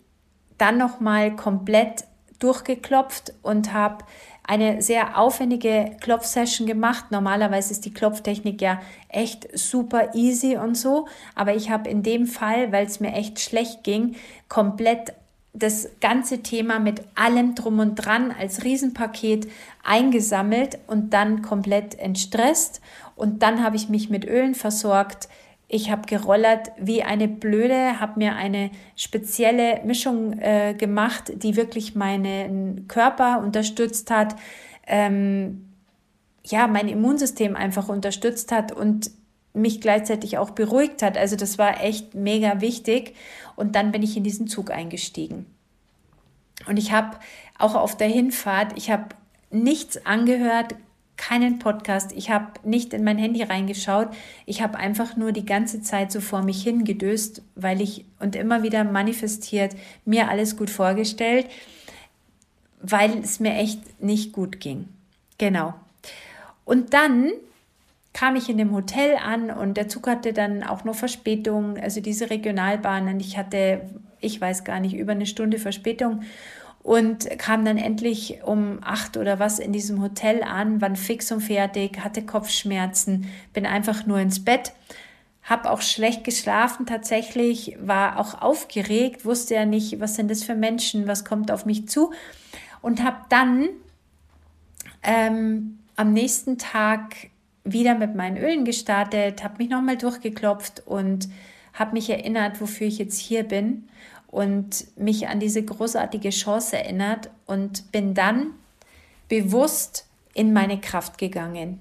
dann 0.57 0.79
noch 0.79 0.99
mal 0.99 1.35
komplett 1.35 2.05
durchgeklopft 2.39 3.31
und 3.43 3.73
habe 3.73 4.05
eine 4.47 4.81
sehr 4.81 5.17
aufwendige 5.17 5.91
Klopfsession 6.01 6.67
gemacht. 6.67 7.05
Normalerweise 7.09 7.71
ist 7.71 7.85
die 7.85 7.93
Klopftechnik 7.93 8.61
ja 8.61 8.79
echt 9.09 9.47
super 9.57 10.13
easy 10.13 10.57
und 10.57 10.75
so, 10.75 11.07
aber 11.33 11.55
ich 11.55 11.69
habe 11.69 11.89
in 11.89 12.03
dem 12.03 12.27
Fall, 12.27 12.71
weil 12.71 12.85
es 12.85 12.99
mir 12.99 13.13
echt 13.13 13.39
schlecht 13.39 13.83
ging, 13.83 14.15
komplett 14.47 15.13
das 15.53 15.89
ganze 16.01 16.43
Thema 16.43 16.79
mit 16.79 17.01
allem 17.15 17.55
drum 17.55 17.79
und 17.79 17.95
dran 17.95 18.33
als 18.37 18.63
Riesenpaket 18.63 19.47
eingesammelt 19.83 20.79
und 20.87 21.13
dann 21.13 21.41
komplett 21.41 21.97
entstresst. 21.97 22.81
Und 23.15 23.41
dann 23.41 23.63
habe 23.63 23.77
ich 23.77 23.87
mich 23.87 24.09
mit 24.09 24.25
Ölen 24.25 24.53
versorgt, 24.53 25.29
ich 25.75 25.91
habe 25.91 26.07
gerollert 26.07 26.71
wie 26.77 27.03
eine 27.03 27.27
Blöde, 27.27 27.99
habe 27.99 28.17
mir 28.17 28.35
eine 28.35 28.71
spezielle 28.95 29.81
Mischung 29.83 30.39
äh, 30.39 30.73
gemacht, 30.73 31.33
die 31.35 31.57
wirklich 31.57 31.95
meinen 31.95 32.87
Körper 32.87 33.41
unterstützt 33.43 34.09
hat, 34.09 34.37
ähm, 34.87 35.69
ja, 36.45 36.67
mein 36.67 36.87
Immunsystem 36.87 37.57
einfach 37.57 37.89
unterstützt 37.89 38.53
hat 38.53 38.71
und 38.71 39.11
mich 39.53 39.81
gleichzeitig 39.81 40.37
auch 40.37 40.51
beruhigt 40.51 41.01
hat. 41.01 41.17
Also 41.17 41.35
das 41.35 41.57
war 41.57 41.83
echt 41.83 42.15
mega 42.15 42.61
wichtig. 42.61 43.13
Und 43.57 43.75
dann 43.75 43.91
bin 43.91 44.01
ich 44.01 44.15
in 44.15 44.23
diesen 44.23 44.47
Zug 44.47 44.71
eingestiegen. 44.71 45.45
Und 46.67 46.77
ich 46.77 46.93
habe 46.93 47.17
auch 47.59 47.75
auf 47.75 47.97
der 47.97 48.07
Hinfahrt, 48.07 48.77
ich 48.77 48.91
habe 48.91 49.09
nichts 49.49 50.05
angehört, 50.05 50.75
keinen 51.17 51.59
Podcast, 51.59 52.11
ich 52.11 52.29
habe 52.29 52.47
nicht 52.63 52.93
in 52.93 53.03
mein 53.03 53.17
Handy 53.17 53.43
reingeschaut, 53.43 54.09
ich 54.45 54.61
habe 54.61 54.77
einfach 54.77 55.15
nur 55.15 55.31
die 55.31 55.45
ganze 55.45 55.81
Zeit 55.81 56.11
so 56.11 56.19
vor 56.19 56.41
mich 56.41 56.63
hingedöst, 56.63 57.41
weil 57.55 57.81
ich 57.81 58.05
und 58.19 58.35
immer 58.35 58.63
wieder 58.63 58.83
manifestiert, 58.83 59.75
mir 60.03 60.29
alles 60.29 60.57
gut 60.57 60.69
vorgestellt, 60.69 61.47
weil 62.81 63.19
es 63.19 63.39
mir 63.39 63.53
echt 63.53 64.01
nicht 64.01 64.33
gut 64.33 64.59
ging. 64.59 64.89
Genau. 65.37 65.73
Und 66.65 66.93
dann 66.93 67.31
kam 68.13 68.35
ich 68.35 68.49
in 68.49 68.57
dem 68.57 68.71
Hotel 68.73 69.17
an 69.17 69.51
und 69.51 69.75
der 69.75 69.89
Zug 69.89 70.07
hatte 70.07 70.31
dann 70.31 70.63
auch 70.63 70.85
noch 70.85 70.95
Verspätung, 70.95 71.77
also 71.77 71.99
diese 71.99 72.29
Regionalbahn 72.29 73.07
und 73.09 73.19
ich 73.19 73.37
hatte, 73.37 73.81
ich 74.21 74.39
weiß 74.39 74.63
gar 74.63 74.79
nicht, 74.79 74.95
über 74.95 75.11
eine 75.11 75.25
Stunde 75.25 75.59
Verspätung 75.59 76.23
und 76.85 77.27
kam 77.39 77.65
dann 77.65 77.79
endlich 77.79 78.43
um 78.43 78.77
acht 78.83 79.17
oder 79.17 79.39
was 79.39 79.57
in 79.57 79.73
diesem 79.73 80.03
Hotel 80.03 80.43
an, 80.43 80.81
war 80.81 80.95
fix 80.95 81.31
und 81.31 81.41
fertig, 81.41 82.03
hatte 82.03 82.23
Kopfschmerzen, 82.23 83.27
bin 83.53 83.65
einfach 83.65 84.05
nur 84.05 84.19
ins 84.19 84.45
Bett, 84.45 84.71
habe 85.41 85.71
auch 85.71 85.81
schlecht 85.81 86.23
geschlafen 86.23 86.85
tatsächlich, 86.85 87.75
war 87.81 88.19
auch 88.19 88.39
aufgeregt, 88.39 89.25
wusste 89.25 89.55
ja 89.55 89.65
nicht, 89.65 89.99
was 89.99 90.13
sind 90.13 90.29
das 90.29 90.43
für 90.43 90.53
Menschen, 90.53 91.07
was 91.07 91.25
kommt 91.25 91.49
auf 91.49 91.65
mich 91.65 91.89
zu 91.89 92.13
und 92.83 93.03
habe 93.03 93.17
dann 93.29 93.69
ähm, 95.01 95.79
am 95.95 96.13
nächsten 96.13 96.59
Tag 96.59 97.15
wieder 97.63 97.95
mit 97.95 98.13
meinen 98.13 98.37
Ölen 98.37 98.63
gestartet, 98.63 99.43
habe 99.43 99.55
mich 99.57 99.71
nochmal 99.71 99.97
durchgeklopft 99.97 100.83
und 100.85 101.29
habe 101.73 101.93
mich 101.93 102.11
erinnert, 102.11 102.61
wofür 102.61 102.85
ich 102.85 102.99
jetzt 102.99 103.17
hier 103.17 103.41
bin 103.41 103.89
und 104.35 104.85
mich 104.97 105.29
an 105.29 105.39
diese 105.39 105.63
großartige 105.63 106.29
Chance 106.29 106.77
erinnert 106.77 107.29
und 107.45 107.89
bin 107.93 108.13
dann 108.13 108.47
bewusst 109.29 110.07
in 110.33 110.51
meine 110.51 110.81
Kraft 110.81 111.17
gegangen. 111.17 111.79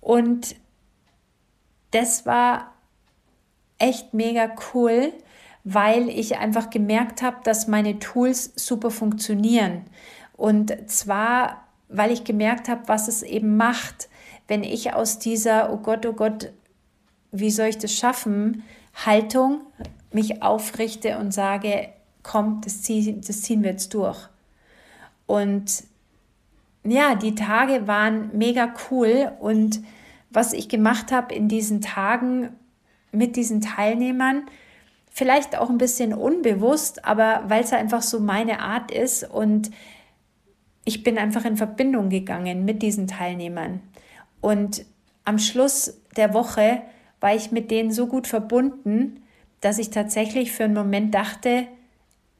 Und 0.00 0.56
das 1.92 2.26
war 2.26 2.72
echt 3.78 4.14
mega 4.14 4.50
cool, 4.74 5.12
weil 5.62 6.08
ich 6.08 6.38
einfach 6.38 6.70
gemerkt 6.70 7.22
habe, 7.22 7.36
dass 7.44 7.68
meine 7.68 8.00
Tools 8.00 8.52
super 8.56 8.90
funktionieren. 8.90 9.84
Und 10.36 10.90
zwar, 10.90 11.68
weil 11.88 12.10
ich 12.10 12.24
gemerkt 12.24 12.68
habe, 12.68 12.88
was 12.88 13.06
es 13.06 13.22
eben 13.22 13.56
macht, 13.56 14.08
wenn 14.48 14.64
ich 14.64 14.92
aus 14.92 15.20
dieser, 15.20 15.72
oh 15.72 15.76
Gott, 15.76 16.04
oh 16.04 16.14
Gott, 16.14 16.52
wie 17.30 17.52
soll 17.52 17.68
ich 17.68 17.78
das 17.78 17.92
schaffen, 17.92 18.64
Haltung 19.06 19.60
mich 20.14 20.42
aufrichte 20.42 21.18
und 21.18 21.32
sage, 21.32 21.88
komm, 22.22 22.60
das, 22.62 22.82
zieh, 22.82 23.20
das 23.20 23.42
ziehen 23.42 23.62
wir 23.62 23.70
jetzt 23.70 23.92
durch. 23.94 24.18
Und 25.26 25.84
ja, 26.84 27.14
die 27.14 27.34
Tage 27.34 27.86
waren 27.86 28.36
mega 28.36 28.74
cool 28.90 29.32
und 29.40 29.80
was 30.30 30.52
ich 30.52 30.68
gemacht 30.68 31.12
habe 31.12 31.34
in 31.34 31.48
diesen 31.48 31.80
Tagen 31.80 32.50
mit 33.12 33.36
diesen 33.36 33.60
Teilnehmern, 33.60 34.46
vielleicht 35.10 35.56
auch 35.56 35.70
ein 35.70 35.78
bisschen 35.78 36.12
unbewusst, 36.12 37.04
aber 37.04 37.44
weil 37.46 37.62
es 37.62 37.72
einfach 37.72 38.02
so 38.02 38.18
meine 38.20 38.60
Art 38.60 38.90
ist 38.90 39.22
und 39.22 39.70
ich 40.84 41.02
bin 41.02 41.16
einfach 41.16 41.44
in 41.44 41.56
Verbindung 41.56 42.10
gegangen 42.10 42.64
mit 42.64 42.82
diesen 42.82 43.06
Teilnehmern. 43.06 43.80
Und 44.40 44.84
am 45.24 45.38
Schluss 45.38 46.00
der 46.16 46.34
Woche 46.34 46.82
war 47.20 47.34
ich 47.34 47.52
mit 47.52 47.70
denen 47.70 47.90
so 47.90 48.06
gut 48.06 48.26
verbunden, 48.26 49.23
dass 49.64 49.78
ich 49.78 49.88
tatsächlich 49.88 50.52
für 50.52 50.64
einen 50.64 50.74
Moment 50.74 51.14
dachte, 51.14 51.66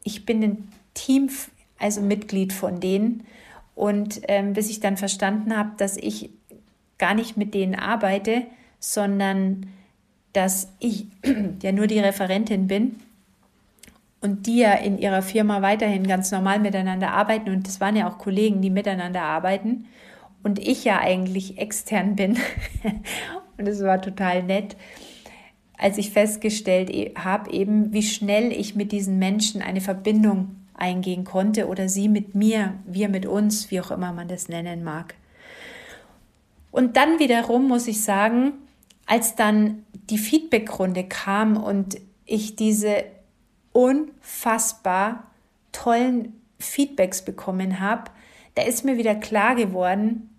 ich 0.03 0.27
bin 0.27 0.43
ein 0.43 0.69
Team, 0.93 1.31
also 1.79 2.03
Mitglied 2.03 2.53
von 2.53 2.81
denen. 2.81 3.25
Und 3.75 4.21
ähm, 4.29 4.53
bis 4.53 4.69
ich 4.69 4.81
dann 4.81 4.99
verstanden 4.99 5.57
habe, 5.57 5.71
dass 5.79 5.97
ich 5.97 6.29
gar 6.99 7.15
nicht 7.15 7.39
mit 7.39 7.55
denen 7.55 7.77
arbeite, 7.77 8.43
sondern 8.79 9.69
dass 10.35 10.69
ich 10.81 11.07
ja 11.63 11.73
nur 11.73 11.87
die 11.87 11.99
Referentin 11.99 12.67
bin 12.67 12.97
und 14.21 14.47
die 14.47 14.59
ja 14.59 14.75
in 14.75 14.99
ihrer 14.99 15.23
Firma 15.23 15.63
weiterhin 15.63 16.07
ganz 16.07 16.31
normal 16.31 16.59
miteinander 16.59 17.13
arbeiten. 17.13 17.49
Und 17.49 17.67
das 17.67 17.81
waren 17.81 17.97
ja 17.97 18.07
auch 18.07 18.19
Kollegen, 18.19 18.61
die 18.61 18.69
miteinander 18.69 19.23
arbeiten. 19.23 19.87
Und 20.43 20.59
ich 20.59 20.85
ja 20.85 20.99
eigentlich 20.99 21.57
extern 21.57 22.17
bin. 22.17 22.37
und 23.57 23.67
es 23.67 23.83
war 23.83 24.03
total 24.03 24.43
nett 24.43 24.77
als 25.77 25.99
ich 25.99 26.11
festgestellt 26.11 26.91
e-, 26.91 27.15
habe, 27.17 27.51
eben 27.53 27.93
wie 27.93 28.03
schnell 28.03 28.53
ich 28.53 28.75
mit 28.75 28.93
diesen 28.93 29.19
Menschen 29.19 29.63
eine 29.63 29.81
Verbindung 29.81 30.57
eingehen 30.75 31.25
konnte 31.25 31.69
oder 31.69 31.89
sie 31.89 32.09
mit 32.09 32.35
mir, 32.35 32.75
wir 32.87 33.09
mit 33.09 33.27
uns, 33.27 33.71
wie 33.71 33.81
auch 33.81 33.91
immer 33.91 34.13
man 34.13 34.29
das 34.29 34.49
nennen 34.49 34.85
mag. 34.85 35.15
Und 36.71 36.97
dann 36.97 37.21
wiederum 37.21 37.69
muss 37.69 37.87
ich 37.87 38.03
sagen, 38.03 38.55
als 39.07 39.37
dann 39.37 39.85
die 40.11 40.19
Feedbackrunde 40.19 41.05
kam 41.05 41.57
und 41.57 42.01
ich 42.25 42.57
diese 42.57 43.05
unfassbar 43.73 45.31
tollen 45.73 46.41
Feedbacks 46.59 47.25
bekommen 47.25 47.81
habe, 47.81 48.11
da 48.55 48.63
ist 48.63 48.85
mir 48.85 48.97
wieder 48.97 49.15
klar 49.15 49.55
geworden, 49.55 50.31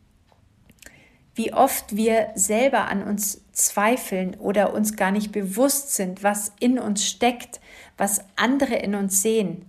wie 1.35 1.53
oft 1.53 1.95
wir 1.95 2.29
selber 2.35 2.87
an 2.87 3.03
uns 3.03 3.41
zweifeln 3.51 4.35
oder 4.39 4.73
uns 4.73 4.95
gar 4.95 5.11
nicht 5.11 5.31
bewusst 5.31 5.93
sind, 5.93 6.23
was 6.23 6.53
in 6.59 6.79
uns 6.79 7.05
steckt, 7.05 7.59
was 7.97 8.21
andere 8.37 8.75
in 8.75 8.95
uns 8.95 9.21
sehen. 9.21 9.65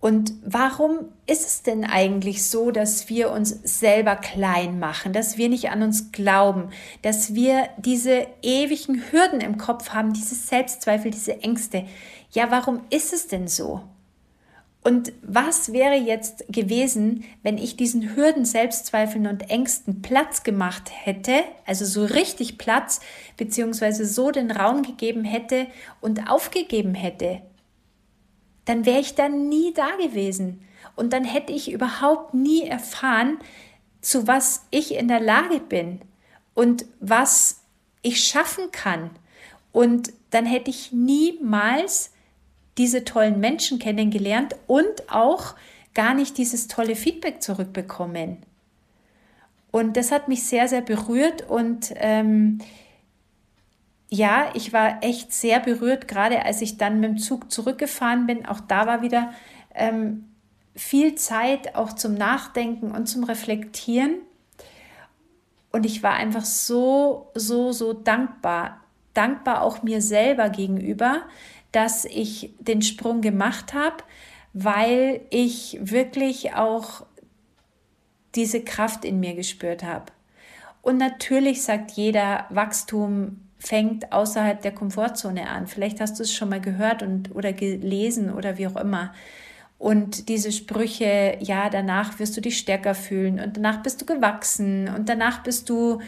Und 0.00 0.34
warum 0.44 1.08
ist 1.26 1.46
es 1.46 1.62
denn 1.62 1.84
eigentlich 1.84 2.46
so, 2.46 2.70
dass 2.70 3.08
wir 3.08 3.30
uns 3.30 3.58
selber 3.62 4.16
klein 4.16 4.78
machen, 4.78 5.14
dass 5.14 5.38
wir 5.38 5.48
nicht 5.48 5.70
an 5.70 5.82
uns 5.82 6.12
glauben, 6.12 6.68
dass 7.00 7.34
wir 7.34 7.68
diese 7.78 8.26
ewigen 8.42 9.02
Hürden 9.10 9.40
im 9.40 9.56
Kopf 9.56 9.90
haben, 9.90 10.12
diese 10.12 10.34
Selbstzweifel, 10.34 11.10
diese 11.10 11.40
Ängste? 11.40 11.86
Ja, 12.32 12.50
warum 12.50 12.82
ist 12.90 13.14
es 13.14 13.28
denn 13.28 13.48
so? 13.48 13.80
Und 14.84 15.12
was 15.22 15.72
wäre 15.72 15.96
jetzt 15.96 16.44
gewesen, 16.48 17.24
wenn 17.42 17.58
ich 17.58 17.76
diesen 17.76 18.14
Hürden, 18.14 18.44
Selbstzweifeln 18.44 19.26
und 19.26 19.50
Ängsten 19.50 20.02
Platz 20.02 20.42
gemacht 20.42 20.90
hätte, 20.92 21.42
also 21.66 21.84
so 21.84 22.04
richtig 22.04 22.58
Platz, 22.58 23.00
beziehungsweise 23.36 24.06
so 24.06 24.30
den 24.30 24.50
Raum 24.50 24.82
gegeben 24.82 25.24
hätte 25.24 25.66
und 26.00 26.30
aufgegeben 26.30 26.94
hätte? 26.94 27.40
dann 28.64 28.86
wäre 28.86 29.00
ich 29.00 29.14
dann 29.14 29.48
nie 29.48 29.72
da 29.74 29.90
gewesen. 29.96 30.66
Und 30.96 31.12
dann 31.12 31.24
hätte 31.24 31.52
ich 31.52 31.72
überhaupt 31.72 32.34
nie 32.34 32.62
erfahren, 32.62 33.38
zu 34.00 34.26
was 34.26 34.66
ich 34.70 34.94
in 34.94 35.08
der 35.08 35.20
Lage 35.20 35.60
bin 35.60 36.00
und 36.54 36.84
was 37.00 37.62
ich 38.02 38.22
schaffen 38.22 38.70
kann. 38.70 39.10
Und 39.72 40.12
dann 40.30 40.46
hätte 40.46 40.70
ich 40.70 40.92
niemals 40.92 42.12
diese 42.78 43.04
tollen 43.04 43.40
Menschen 43.40 43.78
kennengelernt 43.78 44.56
und 44.66 45.08
auch 45.08 45.54
gar 45.94 46.14
nicht 46.14 46.38
dieses 46.38 46.68
tolle 46.68 46.96
Feedback 46.96 47.42
zurückbekommen. 47.42 48.38
Und 49.70 49.96
das 49.96 50.12
hat 50.12 50.28
mich 50.28 50.44
sehr, 50.44 50.68
sehr 50.68 50.82
berührt 50.82 51.48
und 51.48 51.92
ähm, 51.96 52.58
ja, 54.08 54.50
ich 54.54 54.72
war 54.72 55.02
echt 55.02 55.32
sehr 55.32 55.58
berührt, 55.58 56.06
gerade 56.06 56.44
als 56.44 56.62
ich 56.62 56.76
dann 56.76 57.00
mit 57.00 57.10
dem 57.10 57.18
Zug 57.18 57.50
zurückgefahren 57.50 58.26
bin. 58.26 58.46
Auch 58.46 58.60
da 58.60 58.86
war 58.86 59.02
wieder 59.02 59.32
ähm, 59.74 60.26
viel 60.76 61.16
Zeit 61.16 61.74
auch 61.74 61.92
zum 61.92 62.14
Nachdenken 62.14 62.92
und 62.92 63.06
zum 63.06 63.24
Reflektieren. 63.24 64.18
Und 65.72 65.84
ich 65.86 66.04
war 66.04 66.12
einfach 66.12 66.44
so, 66.44 67.32
so, 67.34 67.72
so 67.72 67.92
dankbar. 67.92 68.80
Dankbar 69.14 69.62
auch 69.62 69.82
mir 69.82 70.00
selber 70.00 70.48
gegenüber, 70.48 71.22
dass 71.74 72.04
ich 72.04 72.54
den 72.60 72.82
Sprung 72.82 73.20
gemacht 73.20 73.74
habe, 73.74 73.96
weil 74.52 75.22
ich 75.30 75.78
wirklich 75.80 76.54
auch 76.54 77.04
diese 78.34 78.62
Kraft 78.62 79.04
in 79.04 79.20
mir 79.20 79.34
gespürt 79.34 79.82
habe. 79.82 80.12
Und 80.82 80.98
natürlich 80.98 81.62
sagt 81.62 81.92
jeder, 81.92 82.46
Wachstum 82.50 83.40
fängt 83.58 84.12
außerhalb 84.12 84.60
der 84.60 84.72
Komfortzone 84.72 85.48
an. 85.48 85.66
Vielleicht 85.66 86.00
hast 86.00 86.18
du 86.18 86.22
es 86.22 86.32
schon 86.32 86.50
mal 86.50 86.60
gehört 86.60 87.02
und 87.02 87.34
oder 87.34 87.52
gelesen 87.52 88.32
oder 88.32 88.58
wie 88.58 88.66
auch 88.66 88.76
immer. 88.76 89.12
Und 89.78 90.28
diese 90.28 90.52
Sprüche, 90.52 91.38
ja, 91.40 91.70
danach 91.70 92.18
wirst 92.18 92.36
du 92.36 92.40
dich 92.40 92.58
stärker 92.58 92.94
fühlen 92.94 93.40
und 93.40 93.56
danach 93.56 93.82
bist 93.82 94.00
du 94.00 94.06
gewachsen 94.06 94.88
und 94.88 95.08
danach 95.08 95.42
bist 95.42 95.68
du 95.68 96.00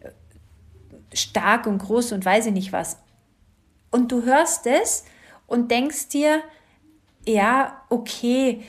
äh, 0.00 1.16
stark 1.16 1.66
und 1.66 1.78
groß 1.78 2.12
und 2.12 2.24
weiß 2.24 2.46
ich 2.46 2.52
nicht 2.52 2.72
was. 2.72 2.98
Und 3.90 4.12
du 4.12 4.24
hörst 4.24 4.66
es 4.66 5.04
und 5.46 5.70
denkst 5.70 6.08
dir, 6.08 6.42
ja, 7.26 7.82
okay, 7.88 8.62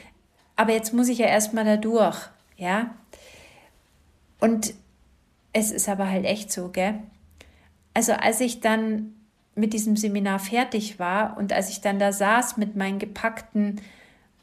aber 0.56 0.74
jetzt 0.74 0.94
muss 0.94 1.10
ich 1.10 1.18
ja 1.18 1.28
erstmal 1.28 1.66
da 1.66 1.78
durch, 1.78 2.18
ja. 2.58 2.96
Und 4.40 4.74
es 5.54 5.72
ist 5.72 5.90
aber 5.90 6.10
halt 6.10 6.26
echt 6.26 6.52
so, 6.52 6.70
gell? 6.70 7.02
also 7.96 8.12
als 8.14 8.42
ich 8.42 8.60
dann 8.60 9.16
mit 9.56 9.74
diesem 9.74 9.96
Seminar 9.96 10.38
fertig 10.38 11.00
war 11.00 11.38
und 11.38 11.52
als 11.54 11.70
ich 11.70 11.82
dann 11.82 11.98
da 11.98 12.12
saß 12.12 12.58
mit 12.58 12.76
meinen 12.76 13.00
gepackten 13.00 13.82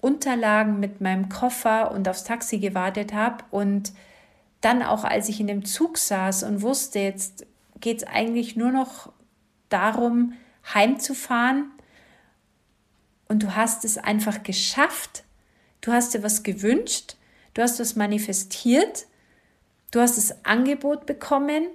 Unterlagen, 0.00 0.80
mit 0.80 1.00
meinem 1.00 1.28
Koffer 1.28 1.92
und 1.92 2.08
aufs 2.08 2.24
Taxi 2.24 2.58
gewartet 2.58 3.12
habe 3.12 3.44
und 3.52 3.92
dann 4.62 4.82
auch 4.82 5.04
als 5.04 5.28
ich 5.28 5.38
in 5.38 5.46
dem 5.46 5.64
Zug 5.64 5.98
saß 5.98 6.44
und 6.44 6.62
wusste, 6.62 6.98
jetzt 6.98 7.46
geht 7.78 7.98
es 7.98 8.04
eigentlich 8.04 8.56
nur 8.56 8.72
noch 8.72 9.12
darum, 9.68 10.32
heimzufahren 10.74 11.71
und 13.32 13.42
du 13.42 13.56
hast 13.56 13.86
es 13.86 13.96
einfach 13.96 14.42
geschafft, 14.42 15.24
du 15.80 15.90
hast 15.90 16.12
dir 16.12 16.22
was 16.22 16.42
gewünscht, 16.42 17.16
du 17.54 17.62
hast 17.62 17.80
was 17.80 17.96
manifestiert, 17.96 19.06
du 19.90 20.00
hast 20.00 20.18
das 20.18 20.44
Angebot 20.44 21.06
bekommen, 21.06 21.68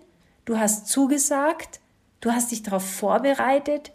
du 0.46 0.60
hast 0.60 0.88
zugesagt, 0.88 1.80
du 2.22 2.32
hast 2.32 2.52
dich 2.52 2.62
darauf 2.62 2.88
vorbereitet, 2.88 3.91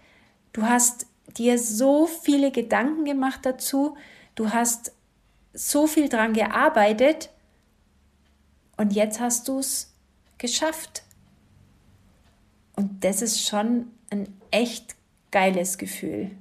du 0.52 0.64
hast 0.64 1.06
dir 1.36 1.56
so 1.56 2.08
viele 2.08 2.50
Gedanken 2.50 3.04
gemacht 3.04 3.46
dazu, 3.46 3.96
du 4.34 4.52
hast 4.52 4.90
so 5.52 5.86
viel 5.86 6.08
dran 6.08 6.32
gearbeitet. 6.32 7.30
Und 8.76 8.92
jetzt 8.92 9.20
hast 9.20 9.46
du 9.46 9.60
es 9.60 9.94
geschafft. 10.38 11.04
Und 12.74 13.04
das 13.04 13.22
ist 13.22 13.46
schon 13.46 13.92
ein 14.10 14.26
echt 14.50 14.96
geiles 15.30 15.78
Gefühl. 15.78 16.32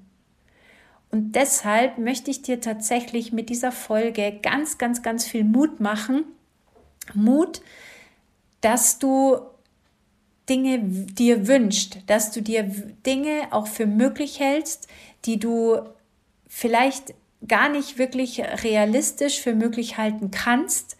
Und 1.11 1.35
deshalb 1.35 1.97
möchte 1.97 2.31
ich 2.31 2.41
dir 2.41 2.61
tatsächlich 2.61 3.33
mit 3.33 3.49
dieser 3.49 3.71
Folge 3.71 4.39
ganz, 4.41 4.77
ganz, 4.77 5.01
ganz 5.01 5.25
viel 5.25 5.43
Mut 5.43 5.79
machen. 5.81 6.23
Mut, 7.13 7.61
dass 8.61 8.97
du 8.97 9.37
Dinge 10.47 10.79
dir 10.79 11.47
wünscht, 11.47 11.97
dass 12.07 12.31
du 12.31 12.41
dir 12.41 12.63
Dinge 13.05 13.47
auch 13.51 13.67
für 13.67 13.85
möglich 13.85 14.39
hältst, 14.39 14.87
die 15.25 15.37
du 15.37 15.79
vielleicht 16.47 17.13
gar 17.47 17.69
nicht 17.69 17.97
wirklich 17.97 18.41
realistisch 18.63 19.41
für 19.41 19.53
möglich 19.53 19.97
halten 19.97 20.31
kannst, 20.31 20.97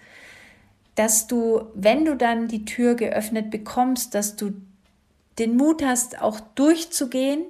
dass 0.96 1.28
du, 1.28 1.64
wenn 1.74 2.06
du 2.06 2.16
dann 2.16 2.48
die 2.48 2.66
Tür 2.66 2.96
geöffnet 2.96 3.50
bekommst, 3.50 4.14
dass 4.14 4.36
du 4.36 4.54
den 5.40 5.56
Mut 5.56 5.84
hast, 5.84 6.22
auch 6.22 6.40
durchzugehen 6.40 7.44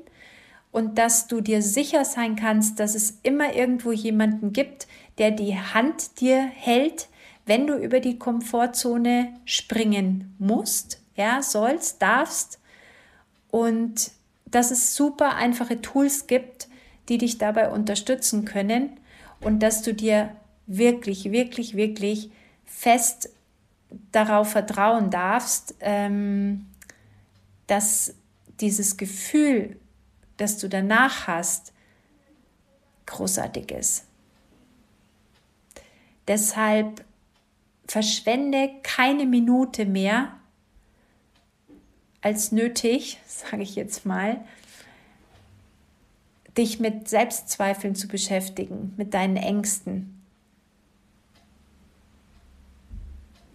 und 0.72 0.98
dass 0.98 1.28
du 1.28 1.42
dir 1.42 1.62
sicher 1.62 2.06
sein 2.06 2.36
kannst, 2.36 2.80
dass 2.80 2.96
es 2.96 3.20
immer 3.24 3.54
irgendwo 3.54 3.92
jemanden 3.92 4.54
gibt, 4.54 4.88
der 5.18 5.32
die 5.32 5.58
Hand 5.58 6.22
dir 6.22 6.40
hält, 6.42 7.10
wenn 7.46 7.68
du 7.68 7.76
über 7.76 8.00
die 8.00 8.18
Komfortzone 8.18 9.34
springen 9.46 10.36
musst 10.40 11.02
ja, 11.16 11.42
sollst, 11.42 12.02
darfst. 12.02 12.60
Und 13.50 14.12
dass 14.46 14.72
es 14.72 14.96
super 14.96 15.36
einfache 15.36 15.82
Tools 15.82 16.28
gibt, 16.28 16.68
die 17.10 17.18
dich 17.18 17.38
dabei 17.38 17.70
unterstützen 17.70 18.46
können 18.46 18.92
und 19.42 19.62
dass 19.62 19.82
du 19.82 19.94
dir 19.94 20.36
wirklich, 20.68 21.32
wirklich, 21.32 21.76
wirklich 21.76 22.32
fest 22.66 23.30
darauf 24.12 24.52
vertrauen 24.52 25.10
darfst, 25.10 25.76
ähm, 25.82 26.68
dass 27.68 28.14
dieses 28.62 28.98
Gefühl, 28.98 29.78
das 30.42 30.58
du 30.58 30.68
danach 30.68 31.28
hast, 31.28 31.72
großartig 33.06 33.72
ist. 33.72 34.06
Deshalb 36.28 37.06
verschwende 37.86 38.72
keine 38.84 39.26
Minute 39.26 39.86
mehr 39.86 40.34
als 42.22 42.52
nötig, 42.52 43.20
sage 43.28 43.62
ich 43.62 43.76
jetzt 43.76 44.06
mal, 44.06 44.44
dich 46.58 46.80
mit 46.80 47.08
Selbstzweifeln 47.08 47.96
zu 47.96 48.08
beschäftigen, 48.08 48.94
mit 48.98 49.14
deinen 49.14 49.38
Ängsten. 49.38 50.22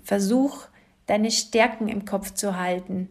Versuch, 0.03 0.69
deine 1.07 1.31
Stärken 1.31 1.89
im 1.89 2.05
Kopf 2.05 2.33
zu 2.33 2.57
halten, 2.57 3.09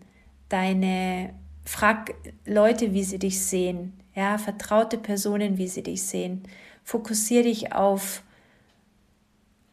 deine 0.49 1.33
Frag 1.65 2.13
Leute, 2.45 2.93
wie 2.93 3.03
sie 3.03 3.19
dich 3.19 3.41
sehen, 3.41 3.93
ja, 4.15 4.37
vertraute 4.37 4.97
Personen, 4.97 5.57
wie 5.57 5.67
sie 5.67 5.83
dich 5.83 6.03
sehen. 6.03 6.43
Fokussiere 6.83 7.43
dich 7.43 7.73
auf, 7.73 8.21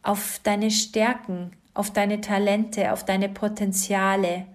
auf 0.02 0.40
deine 0.42 0.70
Stärken, 0.70 1.52
auf 1.74 1.92
deine 1.92 2.20
Talente, 2.20 2.92
auf 2.92 3.04
deine 3.04 3.28
Potenziale 3.28 4.46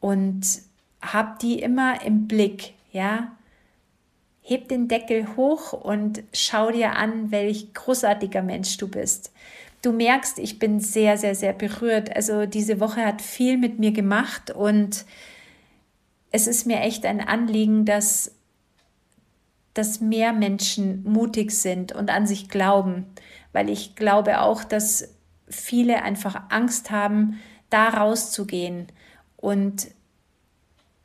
und 0.00 0.42
hab 1.02 1.38
die 1.40 1.60
immer 1.60 2.02
im 2.02 2.28
Blick, 2.28 2.74
ja. 2.92 3.32
heb 4.42 4.68
den 4.68 4.88
Deckel 4.88 5.36
hoch 5.36 5.72
und 5.72 6.22
schau 6.32 6.70
dir 6.70 6.96
an, 6.96 7.30
welch 7.30 7.74
großartiger 7.74 8.42
Mensch 8.42 8.76
du 8.76 8.88
bist. 8.88 9.32
Du 9.82 9.92
merkst, 9.92 10.38
ich 10.38 10.58
bin 10.58 10.80
sehr, 10.80 11.18
sehr, 11.18 11.34
sehr 11.34 11.52
berührt. 11.52 12.14
Also 12.14 12.46
diese 12.46 12.80
Woche 12.80 13.04
hat 13.04 13.20
viel 13.20 13.58
mit 13.58 13.78
mir 13.78 13.92
gemacht 13.92 14.50
und 14.50 15.04
es 16.34 16.48
ist 16.48 16.66
mir 16.66 16.80
echt 16.80 17.06
ein 17.06 17.20
Anliegen, 17.20 17.84
dass, 17.84 18.32
dass 19.72 20.00
mehr 20.00 20.32
Menschen 20.32 21.04
mutig 21.04 21.52
sind 21.52 21.92
und 21.92 22.10
an 22.10 22.26
sich 22.26 22.48
glauben, 22.48 23.06
weil 23.52 23.70
ich 23.70 23.94
glaube 23.94 24.40
auch, 24.40 24.64
dass 24.64 25.14
viele 25.48 26.02
einfach 26.02 26.50
Angst 26.50 26.90
haben, 26.90 27.40
da 27.70 27.88
rauszugehen. 27.88 28.88
Und 29.36 29.86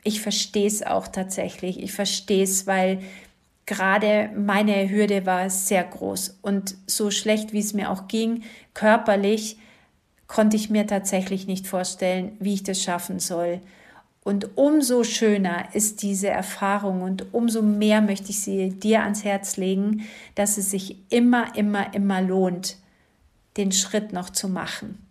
ich 0.03 0.19
verstehe 0.19 0.65
es 0.65 0.81
auch 0.81 1.07
tatsächlich. 1.07 1.79
Ich 1.79 1.91
verstehe 1.91 2.43
es, 2.43 2.65
weil 2.65 2.99
gerade 3.67 4.31
meine 4.35 4.89
Hürde 4.89 5.27
war 5.27 5.51
sehr 5.51 5.83
groß 5.83 6.39
und 6.41 6.75
so 6.87 7.11
schlecht, 7.11 7.53
wie 7.53 7.59
es 7.59 7.75
mir 7.75 7.91
auch 7.91 8.07
ging, 8.07 8.41
körperlich, 8.73 9.59
konnte 10.25 10.57
ich 10.57 10.71
mir 10.71 10.87
tatsächlich 10.87 11.45
nicht 11.45 11.67
vorstellen, 11.67 12.35
wie 12.39 12.55
ich 12.55 12.63
das 12.63 12.81
schaffen 12.81 13.19
soll. 13.19 13.61
Und 14.29 14.55
umso 14.59 15.03
schöner 15.03 15.73
ist 15.73 16.03
diese 16.03 16.27
Erfahrung 16.27 17.01
und 17.01 17.33
umso 17.33 17.63
mehr 17.63 17.99
möchte 17.99 18.29
ich 18.29 18.41
sie 18.41 18.69
dir 18.69 19.01
ans 19.01 19.23
Herz 19.23 19.57
legen, 19.57 20.07
dass 20.35 20.59
es 20.59 20.69
sich 20.69 20.97
immer, 21.09 21.55
immer, 21.55 21.95
immer 21.95 22.21
lohnt, 22.21 22.77
den 23.57 23.71
Schritt 23.71 24.13
noch 24.13 24.29
zu 24.29 24.47
machen. 24.47 25.03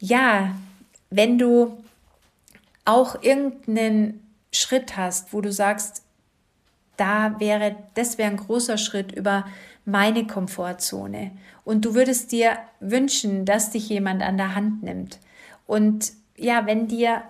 Ja, 0.00 0.56
wenn 1.10 1.38
du 1.38 1.84
auch 2.84 3.22
irgendeinen 3.22 4.26
Schritt 4.50 4.96
hast, 4.96 5.32
wo 5.32 5.40
du 5.40 5.52
sagst, 5.52 6.02
da 6.96 7.38
wäre, 7.38 7.76
das 7.94 8.18
wäre 8.18 8.32
ein 8.32 8.36
großer 8.36 8.78
Schritt 8.78 9.12
über 9.12 9.46
meine 9.84 10.26
Komfortzone. 10.26 11.30
Und 11.64 11.84
du 11.84 11.94
würdest 11.94 12.32
dir 12.32 12.58
wünschen, 12.80 13.44
dass 13.44 13.70
dich 13.70 13.88
jemand 13.88 14.22
an 14.22 14.38
der 14.38 14.56
Hand 14.56 14.82
nimmt. 14.82 15.20
Und 15.68 16.20
ja, 16.36 16.66
wenn 16.66 16.88
dir 16.88 17.22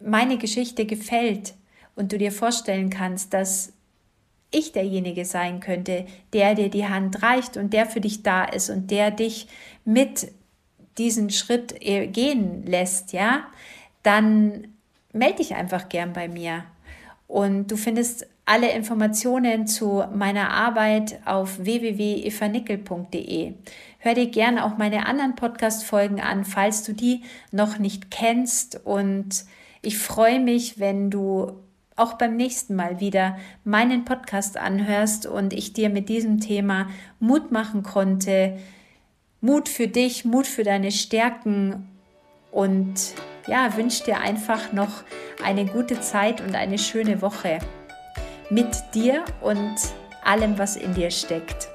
meine 0.00 0.38
Geschichte 0.38 0.86
gefällt 0.86 1.54
und 1.96 2.12
du 2.12 2.18
dir 2.18 2.32
vorstellen 2.32 2.90
kannst, 2.90 3.34
dass 3.34 3.72
ich 4.50 4.72
derjenige 4.72 5.24
sein 5.24 5.60
könnte, 5.60 6.06
der 6.32 6.54
dir 6.54 6.68
die 6.68 6.88
Hand 6.88 7.22
reicht 7.22 7.56
und 7.56 7.72
der 7.72 7.86
für 7.86 8.00
dich 8.00 8.22
da 8.22 8.44
ist 8.44 8.68
und 8.70 8.90
der 8.90 9.10
dich 9.10 9.46
mit 9.84 10.32
diesen 10.98 11.30
Schritt 11.30 11.74
äh, 11.80 12.06
gehen 12.08 12.66
lässt, 12.66 13.12
ja, 13.12 13.44
dann 14.02 14.68
melde 15.12 15.36
dich 15.36 15.54
einfach 15.54 15.88
gern 15.88 16.12
bei 16.12 16.28
mir. 16.28 16.64
Und 17.28 17.70
du 17.70 17.76
findest 17.76 18.26
alle 18.44 18.72
Informationen 18.72 19.68
zu 19.68 20.04
meiner 20.12 20.50
Arbeit 20.50 21.20
auf 21.24 21.58
www.evanickel.de. 21.60 23.52
Hör 24.02 24.14
dir 24.14 24.30
gerne 24.30 24.64
auch 24.64 24.78
meine 24.78 25.04
anderen 25.04 25.36
Podcast-Folgen 25.36 26.22
an, 26.22 26.46
falls 26.46 26.84
du 26.84 26.94
die 26.94 27.22
noch 27.52 27.78
nicht 27.78 28.10
kennst. 28.10 28.80
Und 28.86 29.44
ich 29.82 29.98
freue 29.98 30.40
mich, 30.40 30.80
wenn 30.80 31.10
du 31.10 31.52
auch 31.96 32.14
beim 32.14 32.34
nächsten 32.34 32.74
Mal 32.74 32.98
wieder 32.98 33.36
meinen 33.62 34.06
Podcast 34.06 34.56
anhörst 34.56 35.26
und 35.26 35.52
ich 35.52 35.74
dir 35.74 35.90
mit 35.90 36.08
diesem 36.08 36.40
Thema 36.40 36.88
Mut 37.18 37.52
machen 37.52 37.82
konnte. 37.82 38.58
Mut 39.42 39.68
für 39.68 39.86
dich, 39.86 40.24
Mut 40.24 40.46
für 40.46 40.64
deine 40.64 40.92
Stärken 40.92 41.86
und 42.50 42.94
ja, 43.46 43.76
wünsche 43.76 44.04
dir 44.04 44.20
einfach 44.20 44.72
noch 44.72 45.04
eine 45.44 45.66
gute 45.66 46.00
Zeit 46.00 46.40
und 46.40 46.54
eine 46.54 46.78
schöne 46.78 47.20
Woche 47.20 47.58
mit 48.48 48.82
dir 48.94 49.26
und 49.42 49.74
allem, 50.24 50.58
was 50.58 50.76
in 50.76 50.94
dir 50.94 51.10
steckt. 51.10 51.68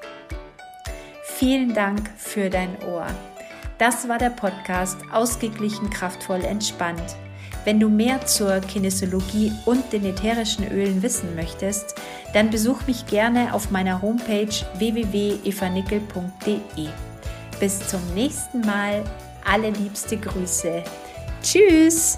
Vielen 1.38 1.74
Dank 1.74 2.10
für 2.15 2.50
dein 2.50 2.82
Ohr. 2.84 3.08
Das 3.78 4.08
war 4.08 4.17
der 4.17 4.30
Podcast 4.30 5.00
Ausgeglichen, 5.12 5.89
kraftvoll, 5.89 6.45
entspannt. 6.45 7.17
Wenn 7.65 7.78
du 7.78 7.89
mehr 7.89 8.26
zur 8.26 8.62
Kinesiologie 8.62 9.52
und 9.65 9.91
den 9.91 10.06
ätherischen 10.06 10.65
Ölen 10.71 11.04
wissen 11.04 11.36
möchtest, 11.36 11.95
dann 12.34 12.52
besuch 12.52 12.88
mich 12.88 13.06
gerne 13.08 13.54
auf 13.54 13.69
meiner 13.69 14.02
Homepage 14.02 14.48
www.evanickel.de. 14.78 16.88
Bis 17.60 17.86
zum 17.86 18.00
nächsten 18.13 18.62
Mal. 18.62 19.04
Alle 19.43 19.71
liebste 19.71 20.15
Grüße. 20.15 20.86
Tschüss! 21.43 22.17